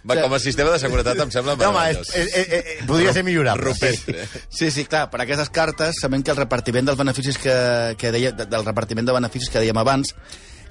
Va, 0.04 0.18
com 0.20 0.34
a 0.36 0.38
sistema 0.38 0.70
de 0.70 0.78
seguretat 0.78 1.18
em 1.24 1.30
sembla 1.32 1.54
No, 1.56 1.70
home, 1.70 1.78
meravellós. 1.80 2.10
és, 2.14 2.28
és, 2.36 2.48
és, 2.52 2.66
és, 2.78 2.82
podria 2.86 3.12
ser 3.16 3.22
millorable. 3.24 3.64
Rupestre. 3.70 4.26
Sí, 4.52 4.68
sí, 4.70 4.84
clar, 4.84 5.06
per 5.10 5.22
aquestes 5.24 5.48
cartes 5.50 5.96
sabem 6.00 6.22
que 6.22 6.30
el 6.30 6.36
repartiment 6.36 6.86
dels 6.90 6.98
beneficis 7.00 7.38
que, 7.40 7.54
que 7.98 8.12
deia, 8.12 8.30
de- 8.36 8.46
del 8.46 8.64
repartiment 8.68 9.08
de 9.08 9.16
beneficis 9.16 9.48
que 9.50 9.62
dèiem 9.64 9.80
abans, 9.80 10.12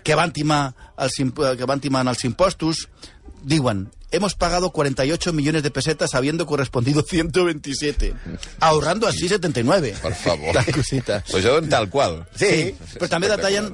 que 0.04 0.16
van 0.16 0.34
timar 0.34 0.74
els, 0.98 1.20
imp- 1.20 1.40
que 1.58 1.66
van 1.70 1.80
timar 1.84 2.06
els 2.08 2.24
impostos, 2.26 2.88
diuen, 3.44 3.88
hemos 4.12 4.36
pagado 4.36 4.70
48 4.72 5.34
millones 5.34 5.64
de 5.64 5.72
pesetas 5.72 6.14
habiendo 6.16 6.46
correspondido 6.46 7.02
127, 7.10 8.14
ahorrando 8.60 9.08
así 9.08 9.28
79. 9.28 9.96
Per 10.02 10.14
favor. 10.16 10.54
La 10.60 10.64
cosita. 10.66 11.24
Això 11.34 11.58
en 11.60 11.70
tal 11.70 11.90
qual. 11.90 12.22
Sí. 12.36 12.76
Però 13.00 13.10
també 13.10 13.28
detallen 13.32 13.72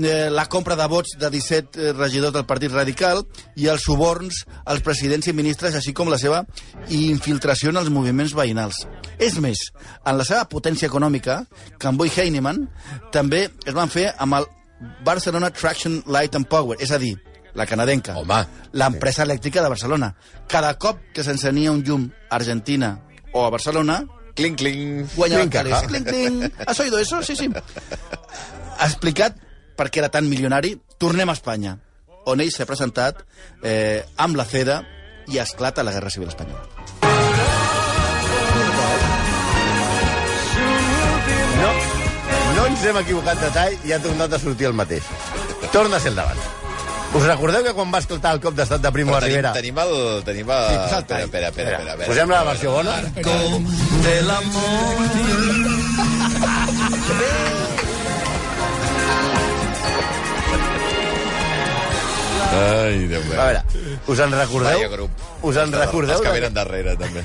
eh, 0.00 0.30
la 0.32 0.46
compra 0.48 0.74
de 0.80 0.86
vots 0.88 1.12
de 1.20 1.28
17 1.30 1.76
eh, 1.76 1.92
regidors 1.92 2.32
del 2.32 2.46
Partit 2.48 2.72
Radical 2.72 3.20
i 3.60 3.68
els 3.68 3.84
suborns 3.84 4.46
als 4.64 4.80
presidents 4.80 5.28
i 5.28 5.34
ministres, 5.36 5.76
així 5.76 5.92
com 5.92 6.08
la 6.08 6.16
seva 6.18 6.40
infiltració 6.88 7.70
en 7.70 7.82
els 7.82 7.90
moviments 7.92 8.32
veïnals. 8.34 8.86
És 9.20 9.36
més, 9.44 9.60
en 10.06 10.16
la 10.18 10.24
seva 10.24 10.46
potència 10.50 10.88
econòmica, 10.88 11.42
Cambó 11.78 12.08
i 12.08 12.12
Heinemann 12.16 12.64
també 13.12 13.44
es 13.66 13.76
van 13.76 13.92
fer 13.92 14.08
amb 14.18 14.40
el 14.40 14.48
Barcelona 15.04 15.50
Traction 15.50 16.02
Light 16.06 16.34
and 16.38 16.46
Power, 16.48 16.76
és 16.80 16.90
a 16.90 16.98
dir, 16.98 17.16
la 17.54 17.66
canadenca, 17.66 18.14
l'empresa 18.72 19.24
elèctrica 19.26 19.62
de 19.62 19.68
Barcelona. 19.68 20.14
Cada 20.48 20.72
cop 20.78 20.98
que 21.12 21.24
s'encenia 21.24 21.72
un 21.72 21.82
llum 21.84 22.08
a 22.30 22.36
Argentina 22.36 22.94
o 23.32 23.44
a 23.44 23.50
Barcelona, 23.50 24.02
Cling, 24.34 24.54
cling. 24.56 25.06
guanyava 25.14 25.44
calés. 25.52 25.74
ah. 25.76 25.86
Clinc, 25.86 26.06
clinc. 26.08 26.54
¿Has 26.66 26.80
oído 26.80 26.98
eso? 26.98 27.22
Sí, 27.22 27.36
sí. 27.36 27.50
Ha 28.78 28.86
explicat 28.86 29.36
per 29.76 29.90
què 29.92 30.00
era 30.00 30.08
tan 30.08 30.24
milionari. 30.28 30.78
Tornem 30.96 31.28
a 31.28 31.34
Espanya, 31.36 31.76
on 32.24 32.40
ell 32.40 32.52
s'ha 32.54 32.64
presentat 32.64 33.20
eh, 33.62 34.00
amb 34.16 34.36
la 34.40 34.46
CEDA 34.48 34.80
i 35.28 35.36
esclata 35.42 35.84
la 35.84 35.92
Guerra 35.92 36.10
Civil 36.10 36.32
Espanyola. 36.32 36.64
No 42.62 42.68
ens 42.70 42.82
hem 42.86 42.96
equivocat 43.00 43.40
de 43.42 43.48
tall 43.54 43.72
i 43.88 43.92
ha 43.94 43.98
tornat 44.02 44.34
a 44.36 44.38
sortir 44.38 44.68
el 44.68 44.74
mateix. 44.78 45.06
Torna 45.74 45.96
a 45.98 46.00
ser 46.02 46.12
el 46.12 46.18
davant. 46.20 46.38
Us 47.12 47.24
recordeu 47.26 47.64
que 47.66 47.72
quan 47.76 47.90
va 47.92 47.98
escoltar 48.00 48.32
el 48.36 48.40
cop 48.44 48.54
d'estat 48.56 48.80
de 48.84 48.92
Primo 48.94 49.12
tenim, 49.18 49.34
Rivera... 49.34 49.52
tenim 49.56 49.80
el... 49.82 49.92
Tenim 50.28 50.48
el... 50.54 50.62
Sí, 50.70 50.76
posa 50.78 51.00
el 51.00 51.02
espera, 51.02 51.02
tall. 51.10 51.24
espera, 51.26 51.48
espera, 51.50 51.70
espera, 51.72 51.92
espera. 51.96 52.08
Posem 52.12 52.32
la 52.32 52.42
versió 52.48 52.72
bona? 52.78 52.94
Ai, 62.52 63.06
Déu 63.08 63.22
meu. 63.24 63.38
A 63.40 63.44
veure, 63.46 63.60
us 64.12 64.20
en 64.20 64.34
recordeu? 64.36 64.76
Vaya 64.76 64.88
grup. 64.92 65.22
Us 65.48 65.56
en 65.62 65.72
recordeu? 65.72 66.16
Els 66.18 66.24
que 66.24 66.28
de- 66.32 66.40
venen 66.40 66.54
darrere, 66.54 66.96
també. 67.00 67.22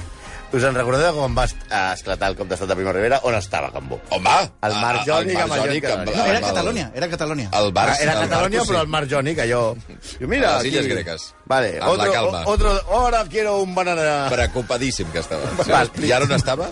Us 0.56 0.64
en 0.64 0.76
recordeu 0.78 1.02
de 1.04 1.12
quan 1.12 1.34
va 1.36 1.44
esclatar 1.44 2.30
el 2.32 2.36
cop 2.40 2.48
d'estat 2.48 2.70
de 2.72 2.76
Primo 2.80 2.94
Rivera? 2.96 3.18
On 3.28 3.36
estava 3.36 3.68
Cambó? 3.74 3.98
Home! 4.16 4.36
El 4.64 4.76
Marc 4.80 5.02
Jònic 5.06 5.36
el 5.36 5.42
amb 5.44 5.52
Marc 5.52 5.66
el 5.66 5.76
amb- 5.92 6.08
amb- 6.08 6.16
No, 6.16 6.24
era 6.26 6.38
el- 6.38 6.46
Catalunya, 6.46 6.86
era 6.96 7.10
Catalunya. 7.12 7.50
El 7.60 7.74
Barça. 7.76 8.00
Era 8.06 8.14
el 8.14 8.20
Catalunya, 8.30 8.60
Barça, 8.62 8.70
però 8.72 8.82
el 8.82 8.88
Marc 8.88 9.10
Jònic, 9.12 9.40
allò... 9.44 9.60
Diu, 10.20 10.28
mira, 10.32 10.54
A 10.56 10.62
les 10.64 10.72
Illes 10.72 10.88
Gregues. 10.88 11.28
Vale, 11.46 11.74
Amb 11.82 11.84
la 11.84 11.90
otro, 11.92 12.12
calma. 12.14 12.44
otro, 12.46 12.72
ahora 12.94 13.26
quiero 13.30 13.58
un 13.60 13.76
banana... 13.76 14.30
Preocupadíssim 14.30 15.12
que 15.12 15.20
estava. 15.20 15.44
Sí. 15.66 15.70
Val. 15.72 15.92
I 16.02 16.12
ara 16.16 16.24
on 16.26 16.32
estava? 16.40 16.70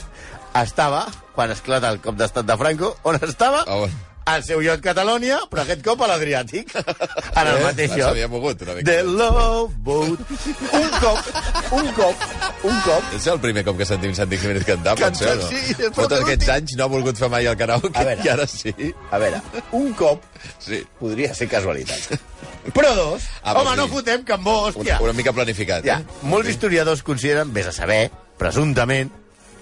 Estava, 0.64 1.06
quan 1.36 1.52
esclata 1.52 1.90
el 1.92 2.00
cop 2.00 2.16
d'estat 2.16 2.46
de 2.48 2.58
Franco, 2.58 2.96
on 3.04 3.20
estava? 3.28 3.66
On? 3.76 3.92
Al 4.26 4.44
seu 4.44 4.62
iot 4.66 4.82
Catalònia, 4.82 5.38
però 5.52 5.62
aquest 5.62 5.84
cop 5.86 6.02
a 6.02 6.08
l'Adriàtic. 6.10 6.72
En 7.36 7.48
el 7.52 7.58
Eh, 7.60 7.64
mateix 7.66 7.92
iot. 7.92 8.00
s'havia 8.08 8.28
mogut 8.32 8.62
una 8.64 8.74
mica. 8.78 8.86
The 8.92 9.04
Love 9.04 9.74
Boat. 9.86 10.20
Un 10.74 10.90
cop, 11.02 11.28
un 11.76 11.90
cop, 11.98 12.24
un 12.64 12.78
cop. 12.86 13.04
És 13.18 13.28
el 13.28 13.40
primer 13.44 13.64
cop 13.68 13.78
que 13.78 13.86
sentim 13.86 14.14
Santi 14.16 14.38
Jiménez 14.40 14.64
cantar, 14.66 14.96
pot 14.98 15.16
ser 15.20 15.34
o 15.34 15.36
no? 15.42 15.50
sí, 15.50 15.76
Tots 15.94 16.16
aquests 16.22 16.50
anys 16.56 16.76
no 16.80 16.86
ha 16.86 16.92
volgut 16.96 17.18
fer 17.20 17.30
mai 17.30 17.46
el 17.46 17.58
karaoke, 17.60 17.92
veure. 18.08 18.24
i 18.24 18.30
ara 18.32 18.48
sí. 18.48 18.74
A 19.12 19.20
veure, 19.22 19.42
un 19.72 19.92
cop 19.94 20.24
Sí. 20.60 20.82
podria 21.00 21.34
ser 21.36 21.48
casualitat. 21.52 22.18
Però 22.74 22.96
dos, 22.96 23.24
Ah, 23.44 23.54
home, 23.54 23.64
vols 23.76 23.78
no 23.78 23.88
fotem 23.88 24.24
Cambó, 24.24 24.56
Una, 24.68 24.72
hòstia. 24.74 25.02
una 25.02 25.14
mica 25.14 25.34
planificat, 25.34 25.84
Ja, 25.86 26.00
eh? 26.00 26.06
molts 26.24 26.50
historiadors 26.50 27.04
consideren, 27.04 27.52
vés 27.54 27.68
a 27.68 27.72
saber, 27.72 28.10
presumptament, 28.40 29.12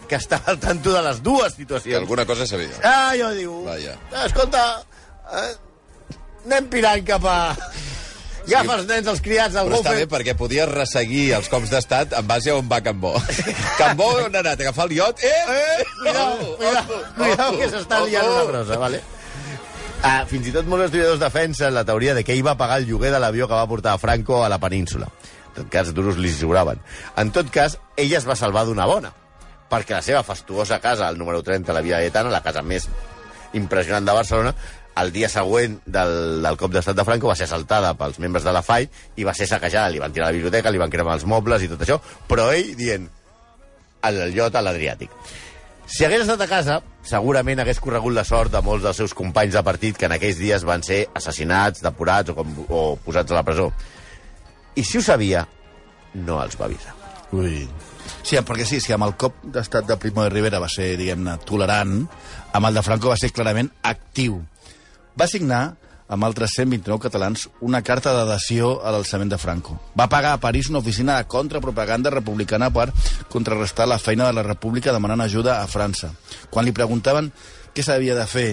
que 0.08 0.16
estava 0.20 0.52
al 0.54 0.60
tanto 0.60 0.92
de 0.94 1.02
les 1.02 1.22
dues 1.24 1.54
Que 1.54 1.62
situacions. 1.64 2.02
alguna 2.02 2.26
cosa 2.26 2.46
sabia. 2.48 2.76
Ah, 2.84 3.14
jo 3.18 3.30
diu... 3.36 3.64
Vaja. 3.66 3.96
Escolta, 4.26 4.84
eh, 5.32 5.56
anem 6.46 6.68
pirant 6.70 7.04
cap 7.08 7.26
a... 7.26 7.38
Agafa 8.44 8.74
els 8.76 8.88
nens, 8.90 9.08
els 9.08 9.22
criats, 9.24 9.56
el 9.56 9.70
Però 9.70 9.78
està 9.80 9.94
bé 9.96 10.04
perquè 10.12 10.34
podia 10.36 10.66
resseguir 10.68 11.30
els 11.38 11.48
cops 11.48 11.70
d'estat 11.72 12.12
en 12.20 12.26
base 12.28 12.52
a 12.52 12.58
on 12.60 12.68
va 12.68 12.82
Cambó. 12.84 13.14
Cambó 13.80 14.10
on 14.20 14.36
ha 14.36 14.42
anat? 14.42 14.60
A 14.60 14.66
agafar 14.68 14.90
el 14.90 14.98
iot? 14.98 15.24
Eh! 15.24 15.30
Eh, 15.54 15.86
cuidao, 16.02 16.34
Ojo, 16.34 16.58
cuidao, 16.58 16.84
ojo, 16.84 16.98
cuidao, 17.16 17.48
ojo, 17.54 17.60
que 17.62 17.70
s'està 17.72 18.02
ojo. 18.02 18.10
liant 18.12 18.28
una 18.28 18.44
brossa, 18.50 18.78
vale? 18.82 19.00
Ah, 20.04 20.26
fins 20.28 20.50
i 20.50 20.52
tot 20.52 20.68
molts 20.68 20.90
historiadors 20.90 21.22
defensen 21.24 21.72
la 21.74 21.86
teoria 21.88 22.12
de 22.18 22.26
que 22.28 22.36
ell 22.36 22.44
va 22.44 22.58
pagar 22.60 22.82
el 22.82 22.90
lloguer 22.90 23.14
de 23.16 23.22
l'avió 23.24 23.48
que 23.48 23.56
va 23.56 23.64
portar 23.72 23.94
a 23.96 24.02
Franco 24.02 24.44
a 24.44 24.50
la 24.52 24.60
península. 24.60 25.08
En 25.54 25.62
tot 25.62 25.70
cas, 25.72 25.94
duros 25.96 26.20
li 26.20 26.28
sobraven. 26.36 26.82
En 27.16 27.32
tot 27.32 27.48
cas, 27.50 27.78
ella 27.96 28.18
es 28.20 28.28
va 28.28 28.36
salvar 28.36 28.66
d'una 28.68 28.84
bona, 28.90 29.14
perquè 29.70 29.98
la 29.98 30.06
seva 30.06 30.24
fastuosa 30.24 30.80
casa, 30.84 31.08
al 31.08 31.18
número 31.18 31.44
30, 31.44 31.74
la 31.74 31.82
Via 31.86 32.02
Etana, 32.04 32.32
la 32.34 32.44
casa 32.46 32.62
més 32.62 32.88
impressionant 33.54 34.06
de 34.06 34.16
Barcelona, 34.16 34.54
el 35.02 35.12
dia 35.12 35.30
següent 35.30 35.80
del, 35.86 36.44
del 36.44 36.58
cop 36.60 36.74
d'estat 36.74 36.98
de 36.98 37.06
Franco 37.06 37.30
va 37.30 37.38
ser 37.38 37.48
assaltada 37.48 37.96
pels 37.98 38.20
membres 38.22 38.46
de 38.46 38.54
la 38.54 38.62
FAI 38.66 38.90
i 39.18 39.26
va 39.26 39.34
ser 39.34 39.48
saquejada. 39.50 39.90
Li 39.90 40.02
van 40.02 40.14
tirar 40.14 40.30
la 40.30 40.38
biblioteca, 40.38 40.72
li 40.72 40.82
van 40.82 40.94
cremar 40.94 41.18
els 41.18 41.26
mobles 41.30 41.66
i 41.66 41.70
tot 41.72 41.82
això, 41.82 41.98
però 42.30 42.52
ell 42.54 42.76
dient 42.78 43.08
el 44.10 44.22
llot 44.36 44.56
a 44.56 44.62
l'Adriàtic. 44.62 45.14
Si 45.94 46.06
hagués 46.06 46.24
estat 46.24 46.42
a 46.46 46.48
casa, 46.48 46.78
segurament 47.06 47.60
hagués 47.60 47.82
corregut 47.84 48.14
la 48.16 48.24
sort 48.28 48.54
de 48.54 48.62
molts 48.64 48.86
dels 48.86 49.02
seus 49.02 49.14
companys 49.18 49.58
de 49.58 49.64
partit 49.66 49.98
que 50.00 50.08
en 50.08 50.16
aquells 50.16 50.40
dies 50.40 50.64
van 50.68 50.86
ser 50.86 51.04
assassinats, 51.14 51.84
depurats 51.84 52.32
o, 52.32 52.38
com, 52.38 52.54
o 52.70 52.84
posats 53.04 53.34
a 53.34 53.40
la 53.40 53.44
presó. 53.48 53.72
I 54.80 54.86
si 54.88 54.98
ho 54.98 55.04
sabia, 55.06 55.44
no 56.14 56.40
els 56.42 56.56
va 56.60 56.70
avisar. 56.70 56.96
Ui. 57.34 57.66
Sí, 58.24 58.38
perquè 58.40 58.64
sí, 58.64 58.80
si 58.80 58.94
amb 58.96 59.04
el 59.04 59.18
cop 59.20 59.42
d'estat 59.52 59.84
de 59.84 59.98
Primo 60.00 60.24
de 60.24 60.32
Rivera 60.32 60.62
va 60.64 60.70
ser, 60.72 60.94
diguem-ne, 60.96 61.36
tolerant, 61.44 62.06
amb 62.56 62.68
el 62.70 62.80
de 62.80 62.84
Franco 62.86 63.12
va 63.12 63.18
ser 63.20 63.34
clarament 63.36 63.68
actiu. 63.84 64.38
Va 65.20 65.28
signar, 65.28 65.76
amb 66.08 66.24
altres 66.24 66.56
129 66.56 67.04
catalans, 67.04 67.50
una 67.60 67.82
carta 67.84 68.14
d'adhesió 68.16 68.78
a 68.80 68.94
l'alçament 68.96 69.34
de 69.34 69.42
Franco. 69.42 69.76
Va 70.00 70.08
pagar 70.08 70.32
a 70.38 70.40
París 70.40 70.72
una 70.72 70.80
oficina 70.80 71.18
de 71.18 71.28
contrapropaganda 71.28 72.16
republicana 72.16 72.72
per 72.72 72.94
contrarrestar 73.30 73.90
la 73.92 74.00
feina 74.00 74.30
de 74.30 74.40
la 74.40 74.48
República 74.48 74.96
demanant 74.96 75.28
ajuda 75.28 75.60
a 75.60 75.68
França. 75.68 76.14
Quan 76.50 76.64
li 76.64 76.72
preguntaven 76.72 77.32
què 77.76 77.84
s'havia 77.84 78.16
de 78.16 78.28
fer 78.30 78.50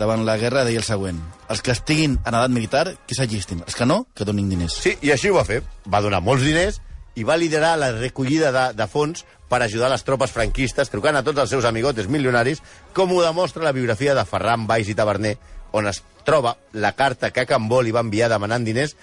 davant 0.00 0.26
la 0.26 0.38
guerra, 0.40 0.64
deia 0.66 0.82
el 0.82 0.88
següent. 0.88 1.18
Els 1.52 1.62
que 1.62 1.76
estiguin 1.76 2.18
en 2.24 2.34
edat 2.34 2.50
militar, 2.50 2.86
que 3.06 3.14
s'allistin. 3.14 3.62
Els 3.68 3.76
que 3.78 3.86
no, 3.86 4.06
que 4.16 4.26
donin 4.26 4.48
diners. 4.50 4.80
Sí, 4.82 4.96
i 4.98 5.12
així 5.14 5.30
ho 5.30 5.36
va 5.36 5.46
fer. 5.46 5.60
Va 5.86 6.02
donar 6.02 6.24
molts 6.24 6.42
diners 6.48 6.80
i 7.14 7.24
va 7.28 7.36
liderar 7.36 7.76
la 7.78 7.92
recollida 7.92 8.52
de, 8.54 8.66
de 8.76 8.86
fons 8.88 9.24
per 9.52 9.60
ajudar 9.62 9.90
les 9.92 10.04
tropes 10.04 10.32
franquistes, 10.32 10.88
trucant 10.88 11.18
a 11.18 11.24
tots 11.26 11.42
els 11.42 11.50
seus 11.52 11.66
amigotes 11.68 12.08
milionaris, 12.08 12.62
com 12.96 13.12
ho 13.12 13.20
demostra 13.24 13.66
la 13.66 13.74
biografia 13.76 14.14
de 14.16 14.24
Ferran 14.24 14.64
Baix 14.66 14.88
i 14.88 14.96
Taverner, 14.96 15.36
on 15.76 15.88
es 15.90 16.00
troba 16.24 16.56
la 16.72 16.94
carta 16.96 17.30
que 17.34 17.44
Cambó 17.46 17.82
li 17.82 17.92
va 17.92 18.04
enviar 18.04 18.30
demanant 18.32 18.64
diners, 18.64 18.96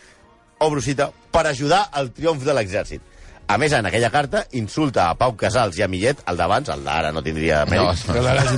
obro 0.59 0.81
cita, 0.81 1.11
per 1.31 1.45
ajudar 1.47 1.85
al 1.93 2.11
triomf 2.15 2.43
de 2.45 2.55
l'exèrcit. 2.57 3.05
A 3.49 3.57
més, 3.57 3.73
en 3.73 3.87
aquella 3.89 4.11
carta, 4.13 4.43
insulta 4.53 5.07
a 5.09 5.15
Pau 5.17 5.33
Casals 5.37 5.79
i 5.79 5.81
a 5.81 5.87
Millet, 5.89 6.19
el 6.29 6.37
d'abans, 6.37 6.69
el 6.69 6.83
d'ara 6.85 7.09
no 7.13 7.23
tindria 7.25 7.63
mèrit, 7.65 8.03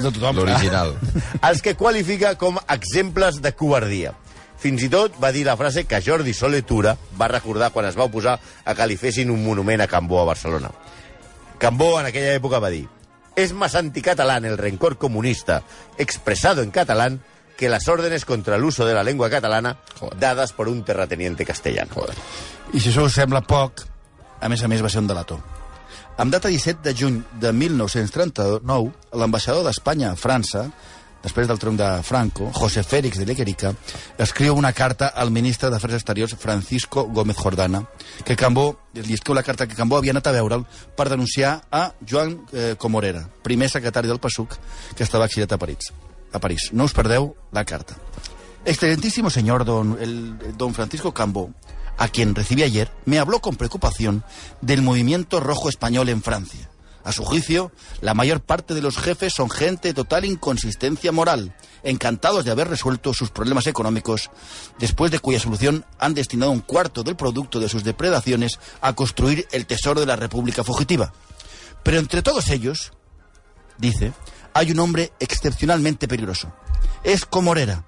tothom. 0.03 0.41
L'original. 0.41 0.97
els 1.47 1.63
que 1.63 1.77
qualifica 1.79 2.33
com 2.39 2.59
exemples 2.67 3.39
de 3.43 3.53
covardia. 3.55 4.11
Fins 4.61 4.83
i 4.85 4.91
tot 4.93 5.15
va 5.17 5.31
dir 5.33 5.41
la 5.47 5.57
frase 5.57 5.87
que 5.89 5.99
Jordi 6.05 6.35
Soletura 6.37 6.93
va 7.17 7.29
recordar 7.31 7.71
quan 7.73 7.87
es 7.89 7.97
va 7.97 8.05
oposar 8.05 8.35
a 8.37 8.75
que 8.77 8.85
li 8.85 8.97
fessin 8.97 9.31
un 9.33 9.41
monument 9.41 9.81
a 9.81 9.87
Cambó 9.89 10.19
a 10.21 10.27
Barcelona. 10.29 10.69
Cambó 11.57 11.99
en 11.99 12.05
aquella 12.09 12.35
època 12.37 12.59
va 12.61 12.69
dir 12.69 12.87
«Es 13.35 13.53
más 13.53 13.73
anticatalán 13.75 14.45
el 14.45 14.59
rencor 14.59 14.97
comunista 14.97 15.63
expresado 15.97 16.61
en 16.61 16.69
catalán 16.69 17.21
que 17.57 17.69
las 17.69 17.87
órdenes 17.87 18.25
contra 18.25 18.55
el 18.55 18.63
uso 18.63 18.85
de 18.85 18.93
la 18.93 19.03
lengua 19.03 19.29
catalana 19.29 19.77
Joder. 19.99 20.19
dadas 20.19 20.53
por 20.53 20.69
un 20.69 20.83
terrateniente 20.83 21.45
castellano». 21.45 21.93
Joder. 21.95 22.15
I 22.73 22.79
si 22.79 22.93
això 22.93 23.07
us 23.09 23.17
sembla 23.17 23.41
poc, 23.41 23.81
a 24.41 24.49
més 24.49 24.61
a 24.61 24.69
més 24.69 24.83
va 24.83 24.89
ser 24.89 25.01
un 25.01 25.09
delator. 25.09 25.41
Amb 26.21 26.33
data 26.33 26.49
17 26.49 26.85
de 26.85 26.93
juny 26.93 27.23
de 27.41 27.51
1939, 27.53 28.91
l'ambaixador 29.17 29.65
d'Espanya 29.65 30.11
a 30.11 30.17
França, 30.19 30.67
després 31.23 31.47
del 31.47 31.59
tronc 31.59 31.77
de 31.79 31.89
Franco, 32.03 32.49
José 32.53 32.83
Félix 32.83 33.19
de 33.19 33.25
Lequerica, 33.25 33.73
escriu 34.17 34.55
una 34.57 34.73
carta 34.73 35.11
al 35.15 35.31
ministre 35.31 35.69
d'Afers 35.69 35.99
Exteriors 35.99 36.35
Francisco 36.35 37.05
Gómez 37.05 37.37
Jordana, 37.37 37.83
que 38.25 38.35
Cambó, 38.35 38.67
li 38.93 39.13
escriu 39.13 39.37
la 39.37 39.43
carta 39.43 39.67
que 39.67 39.77
Cambó 39.77 39.97
havia 39.97 40.15
anat 40.15 40.27
a 40.27 40.35
veure'l 40.35 40.65
per 40.97 41.09
denunciar 41.09 41.61
a 41.71 41.91
Joan 42.07 42.39
eh, 42.53 42.75
Comorera, 42.77 43.27
primer 43.43 43.69
secretari 43.69 44.09
del 44.09 44.19
PSUC, 44.19 44.57
que 44.95 45.03
estava 45.03 45.29
exiliat 45.29 45.53
a 45.53 45.61
París. 45.61 45.93
A 46.33 46.39
París. 46.39 46.71
No 46.73 46.85
us 46.87 46.95
perdeu 46.95 47.35
la 47.51 47.65
carta. 47.65 47.97
Excelentísimo 48.65 49.29
señor 49.29 49.65
don, 49.65 49.97
el, 49.99 50.57
don 50.57 50.73
Francisco 50.73 51.13
Cambó, 51.13 51.51
a 51.97 52.07
quien 52.07 52.35
recibí 52.35 52.63
ayer, 52.63 52.91
me 53.05 53.19
habló 53.19 53.41
con 53.41 53.55
preocupación 53.55 54.23
del 54.61 54.81
movimiento 54.81 55.39
rojo 55.39 55.69
español 55.69 56.09
en 56.09 56.21
Francia. 56.21 56.69
A 57.03 57.11
su 57.11 57.23
juicio, 57.23 57.71
la 58.01 58.13
mayor 58.13 58.41
parte 58.41 58.73
de 58.73 58.81
los 58.81 58.97
jefes 58.97 59.33
son 59.33 59.49
gente 59.49 59.89
de 59.89 59.93
total 59.93 60.25
inconsistencia 60.25 61.11
moral, 61.11 61.55
encantados 61.83 62.45
de 62.45 62.51
haber 62.51 62.67
resuelto 62.67 63.13
sus 63.13 63.31
problemas 63.31 63.65
económicos, 63.67 64.29
después 64.77 65.11
de 65.11 65.19
cuya 65.19 65.39
solución 65.39 65.85
han 65.99 66.13
destinado 66.13 66.51
un 66.51 66.59
cuarto 66.59 67.03
del 67.03 67.15
producto 67.15 67.59
de 67.59 67.69
sus 67.69 67.83
depredaciones 67.83 68.59
a 68.81 68.93
construir 68.93 69.47
el 69.51 69.65
tesoro 69.65 69.99
de 69.99 70.05
la 70.05 70.15
República 70.15 70.63
fugitiva. 70.63 71.11
Pero 71.83 71.97
entre 71.97 72.21
todos 72.21 72.49
ellos, 72.49 72.93
dice, 73.77 74.13
hay 74.53 74.71
un 74.71 74.79
hombre 74.79 75.11
excepcionalmente 75.19 76.07
peligroso. 76.07 76.53
Es 77.03 77.25
Comorera, 77.25 77.83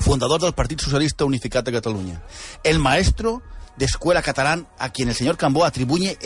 fundador 0.00 0.40
del 0.40 0.54
Partido 0.54 0.82
Socialista 0.82 1.24
Unificat 1.24 1.64
de 1.64 1.72
Cataluña. 1.72 2.22
El 2.64 2.80
maestro 2.80 3.42
de 3.76 3.84
escuela 3.84 4.22
catalán 4.22 4.68
a 4.78 4.90
quien 4.90 5.08
el 5.08 5.14
señor 5.14 5.36
Cambó 5.36 5.64
atribuye 5.64 6.18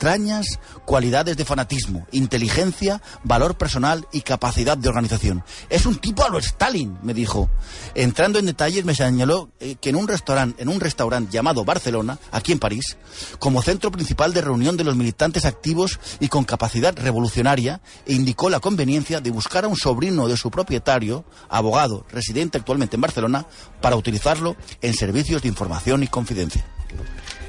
extrañas 0.00 0.58
cualidades 0.86 1.36
de 1.36 1.44
fanatismo, 1.44 2.06
inteligencia, 2.10 3.02
valor 3.22 3.58
personal 3.58 4.08
y 4.12 4.22
capacidad 4.22 4.78
de 4.78 4.88
organización. 4.88 5.44
Es 5.68 5.84
un 5.84 5.96
tipo 5.96 6.24
a 6.24 6.30
lo 6.30 6.38
Stalin, 6.38 6.96
me 7.02 7.12
dijo. 7.12 7.50
Entrando 7.94 8.38
en 8.38 8.46
detalles, 8.46 8.86
me 8.86 8.94
señaló 8.94 9.50
eh, 9.60 9.76
que 9.78 9.90
en 9.90 9.96
un 9.96 10.08
restaurante, 10.08 10.62
en 10.62 10.70
un 10.70 10.80
restaurante 10.80 11.30
llamado 11.30 11.66
Barcelona, 11.66 12.18
aquí 12.32 12.52
en 12.52 12.58
París, 12.58 12.96
como 13.38 13.60
centro 13.60 13.90
principal 13.90 14.32
de 14.32 14.40
reunión 14.40 14.78
de 14.78 14.84
los 14.84 14.96
militantes 14.96 15.44
activos 15.44 16.00
y 16.18 16.28
con 16.28 16.44
capacidad 16.44 16.96
revolucionaria, 16.96 17.82
indicó 18.06 18.48
la 18.48 18.60
conveniencia 18.60 19.20
de 19.20 19.30
buscar 19.30 19.66
a 19.66 19.68
un 19.68 19.76
sobrino 19.76 20.28
de 20.28 20.38
su 20.38 20.50
propietario, 20.50 21.26
abogado, 21.50 22.06
residente 22.10 22.56
actualmente 22.56 22.96
en 22.96 23.02
Barcelona, 23.02 23.46
para 23.82 23.96
utilizarlo 23.96 24.56
en 24.80 24.94
servicios 24.94 25.42
de 25.42 25.48
información 25.48 26.02
y 26.02 26.06
confidencia. 26.06 26.64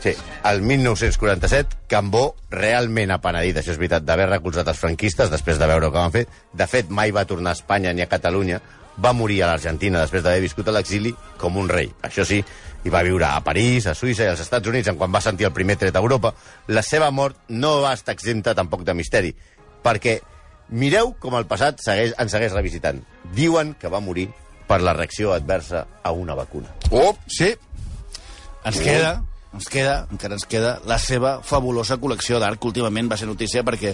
Sí, 0.01 0.15
el 0.49 0.63
1947, 0.65 1.77
Cambó 1.87 2.35
realment 2.49 3.11
ha 3.13 3.19
penedit, 3.21 3.59
això 3.59 3.75
és 3.75 3.77
veritat, 3.77 4.01
d'haver 4.01 4.31
recolzat 4.31 4.67
els 4.71 4.79
franquistes 4.81 5.29
després 5.29 5.59
de 5.61 5.67
veure 5.69 5.85
el 5.85 5.93
que 5.93 5.99
van 5.99 6.13
fer. 6.15 6.23
De 6.57 6.65
fet, 6.67 6.89
mai 6.89 7.13
va 7.13 7.27
tornar 7.29 7.53
a 7.53 7.59
Espanya 7.59 7.93
ni 7.93 8.01
a 8.01 8.09
Catalunya. 8.09 8.57
Va 9.01 9.13
morir 9.13 9.43
a 9.43 9.51
l'Argentina 9.51 10.01
després 10.01 10.23
d'haver 10.25 10.41
viscut 10.41 10.67
a 10.67 10.73
l'exili 10.73 11.13
com 11.37 11.61
un 11.61 11.69
rei. 11.69 11.91
Això 12.01 12.25
sí, 12.25 12.41
i 12.83 12.89
va 12.89 13.03
viure 13.05 13.29
a 13.29 13.43
París, 13.45 13.85
a 13.85 13.93
Suïssa 13.93 14.25
i 14.25 14.31
als 14.31 14.41
Estats 14.41 14.67
Units 14.67 14.89
en 14.89 14.97
quan 14.97 15.13
va 15.13 15.21
sentir 15.21 15.45
el 15.47 15.53
primer 15.53 15.77
tret 15.77 15.95
a 15.95 16.01
Europa. 16.01 16.33
La 16.73 16.81
seva 16.81 17.11
mort 17.13 17.37
no 17.49 17.77
va 17.85 17.93
estar 17.93 18.17
exempta 18.17 18.57
tampoc 18.57 18.83
de 18.87 18.97
misteri, 18.97 19.35
perquè 19.85 20.17
mireu 20.81 21.13
com 21.21 21.37
el 21.37 21.45
passat 21.45 21.81
segueix, 21.83 22.15
ens 22.17 22.33
segueix 22.33 22.57
revisitant. 22.57 23.03
Diuen 23.37 23.75
que 23.77 23.91
va 23.91 24.01
morir 24.01 24.31
per 24.67 24.81
la 24.81 24.97
reacció 24.97 25.33
adversa 25.35 25.85
a 26.01 26.11
una 26.11 26.33
vacuna. 26.33 26.73
Oh, 26.89 27.13
Sí, 27.27 27.53
ens 28.65 28.79
queda, 28.81 29.19
ens 29.53 29.67
queda, 29.67 30.07
encara 30.11 30.37
ens 30.37 30.45
queda, 30.47 30.77
la 30.87 30.97
seva 31.01 31.33
fabulosa 31.43 31.97
col·lecció 31.99 32.39
d'art, 32.39 32.59
que 32.59 32.69
últimament 32.69 33.09
va 33.11 33.17
ser 33.19 33.27
notícia 33.27 33.63
perquè 33.67 33.93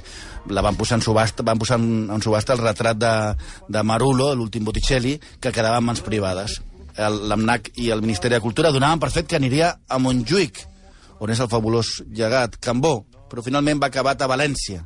la 0.54 0.63
van 0.65 0.78
posar 0.78 1.00
en 1.00 1.06
subhasta, 1.06 1.46
van 1.46 1.60
posar 1.60 1.80
en, 1.82 2.22
subhasta 2.22 2.54
el 2.54 2.62
retrat 2.62 3.00
de, 3.02 3.13
de 3.67 3.84
Marulo, 3.84 4.34
l'últim 4.36 4.65
Botticelli, 4.67 5.17
que 5.41 5.54
quedava 5.54 5.82
en 5.82 5.89
mans 5.89 6.04
privades. 6.06 6.60
L'AMNAC 6.98 7.72
i 7.82 7.91
el 7.93 8.02
Ministeri 8.02 8.38
de 8.38 8.41
Cultura 8.41 8.74
donaven 8.74 9.02
per 9.02 9.12
fet 9.13 9.30
que 9.30 9.38
aniria 9.38 9.74
a 9.88 10.00
Montjuïc, 10.02 10.63
on 11.22 11.34
és 11.34 11.41
el 11.41 11.50
fabulós 11.50 11.98
llegat 12.13 12.60
Cambó, 12.62 13.00
però 13.30 13.43
finalment 13.46 13.82
va 13.82 13.89
acabar 13.89 14.15
a 14.17 14.30
València. 14.30 14.86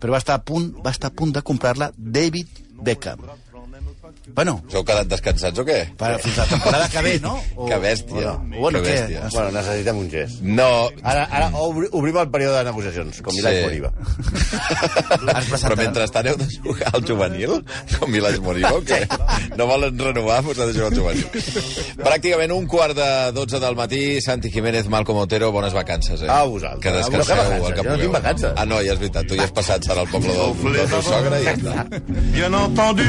Però 0.00 0.12
va 0.12 0.20
estar 0.20 0.36
a 0.36 0.44
punt, 0.44 0.74
va 0.84 0.92
estar 0.92 1.12
a 1.12 1.16
punt 1.16 1.32
de 1.32 1.44
comprar-la 1.44 1.92
David 1.96 2.64
Beckham. 2.84 3.24
Bueno, 4.34 4.60
Us 4.68 4.74
heu 4.74 4.82
quedat 4.84 5.06
descansats 5.08 5.58
o 5.58 5.64
què? 5.64 5.78
per, 5.96 6.18
fins 6.20 6.36
la 6.36 6.44
temporada 6.50 6.88
que 6.92 7.02
ve, 7.02 7.18
no? 7.20 7.36
O, 7.56 7.66
Que 7.70 7.76
bèstia. 7.80 8.32
o 8.34 8.60
Bueno, 8.60 8.82
Que 8.82 8.88
què? 8.90 8.96
bèstia. 9.00 9.28
Bueno, 9.32 9.50
necessitem 9.54 9.96
un 9.98 10.10
gest. 10.10 10.40
No, 10.42 10.90
Ara, 11.02 11.24
ara 11.30 11.50
obri, 11.54 11.88
obrim 11.92 12.16
el 12.20 12.28
període 12.30 12.58
de 12.58 12.64
negociacions, 12.68 13.22
com 13.22 13.34
Milà 13.36 13.52
Sí. 13.54 13.62
Moriba. 13.64 13.92
Però 15.56 15.76
mentrestant 15.78 16.26
heu 16.30 16.36
de 16.40 16.46
jugar 16.56 16.90
al 16.92 17.04
juvenil, 17.06 17.54
com 17.98 18.10
Milàs 18.12 18.38
Moribo, 18.42 18.80
que 18.84 18.98
no 19.56 19.66
volen 19.70 19.98
renovar, 19.98 20.42
doncs 20.44 20.60
ha 20.60 20.66
de 20.66 20.74
jugar 20.76 20.90
al 20.92 20.98
juvenil. 20.98 21.26
Pràcticament 22.02 22.52
un 22.56 22.66
quart 22.70 22.96
de 22.98 23.08
12 23.36 23.60
del 23.62 23.76
matí, 23.78 24.02
Santi 24.20 24.50
Jiménez, 24.52 24.88
Malcom 24.92 25.16
Otero, 25.22 25.52
bones 25.52 25.72
vacances, 25.76 26.22
eh? 26.22 26.28
A 26.30 26.42
vosaltres. 26.44 26.82
Que 26.82 26.88
A 26.92 26.96
descanseu 27.00 27.36
vosaltres, 27.36 27.62
el 27.62 27.74
que 27.74 27.80
jo 27.80 27.82
no 27.82 27.90
pugueu. 27.90 28.00
tinc 28.04 28.12
vacances. 28.18 28.52
Ah, 28.56 28.66
no, 28.66 28.82
ja 28.82 28.92
és 28.92 28.98
veritat, 29.00 29.26
tu 29.28 29.36
ja 29.38 29.44
has 29.48 29.52
passat, 29.56 29.84
serà 29.86 30.04
al 30.04 30.08
poble 30.12 30.32
del, 30.32 30.72
del 30.76 30.88
teu 30.92 31.02
sogre 31.02 31.40
i 31.40 31.44
ja 31.48 31.56
està. 31.56 31.86
Bien 32.36 32.54
entendu. 32.60 33.08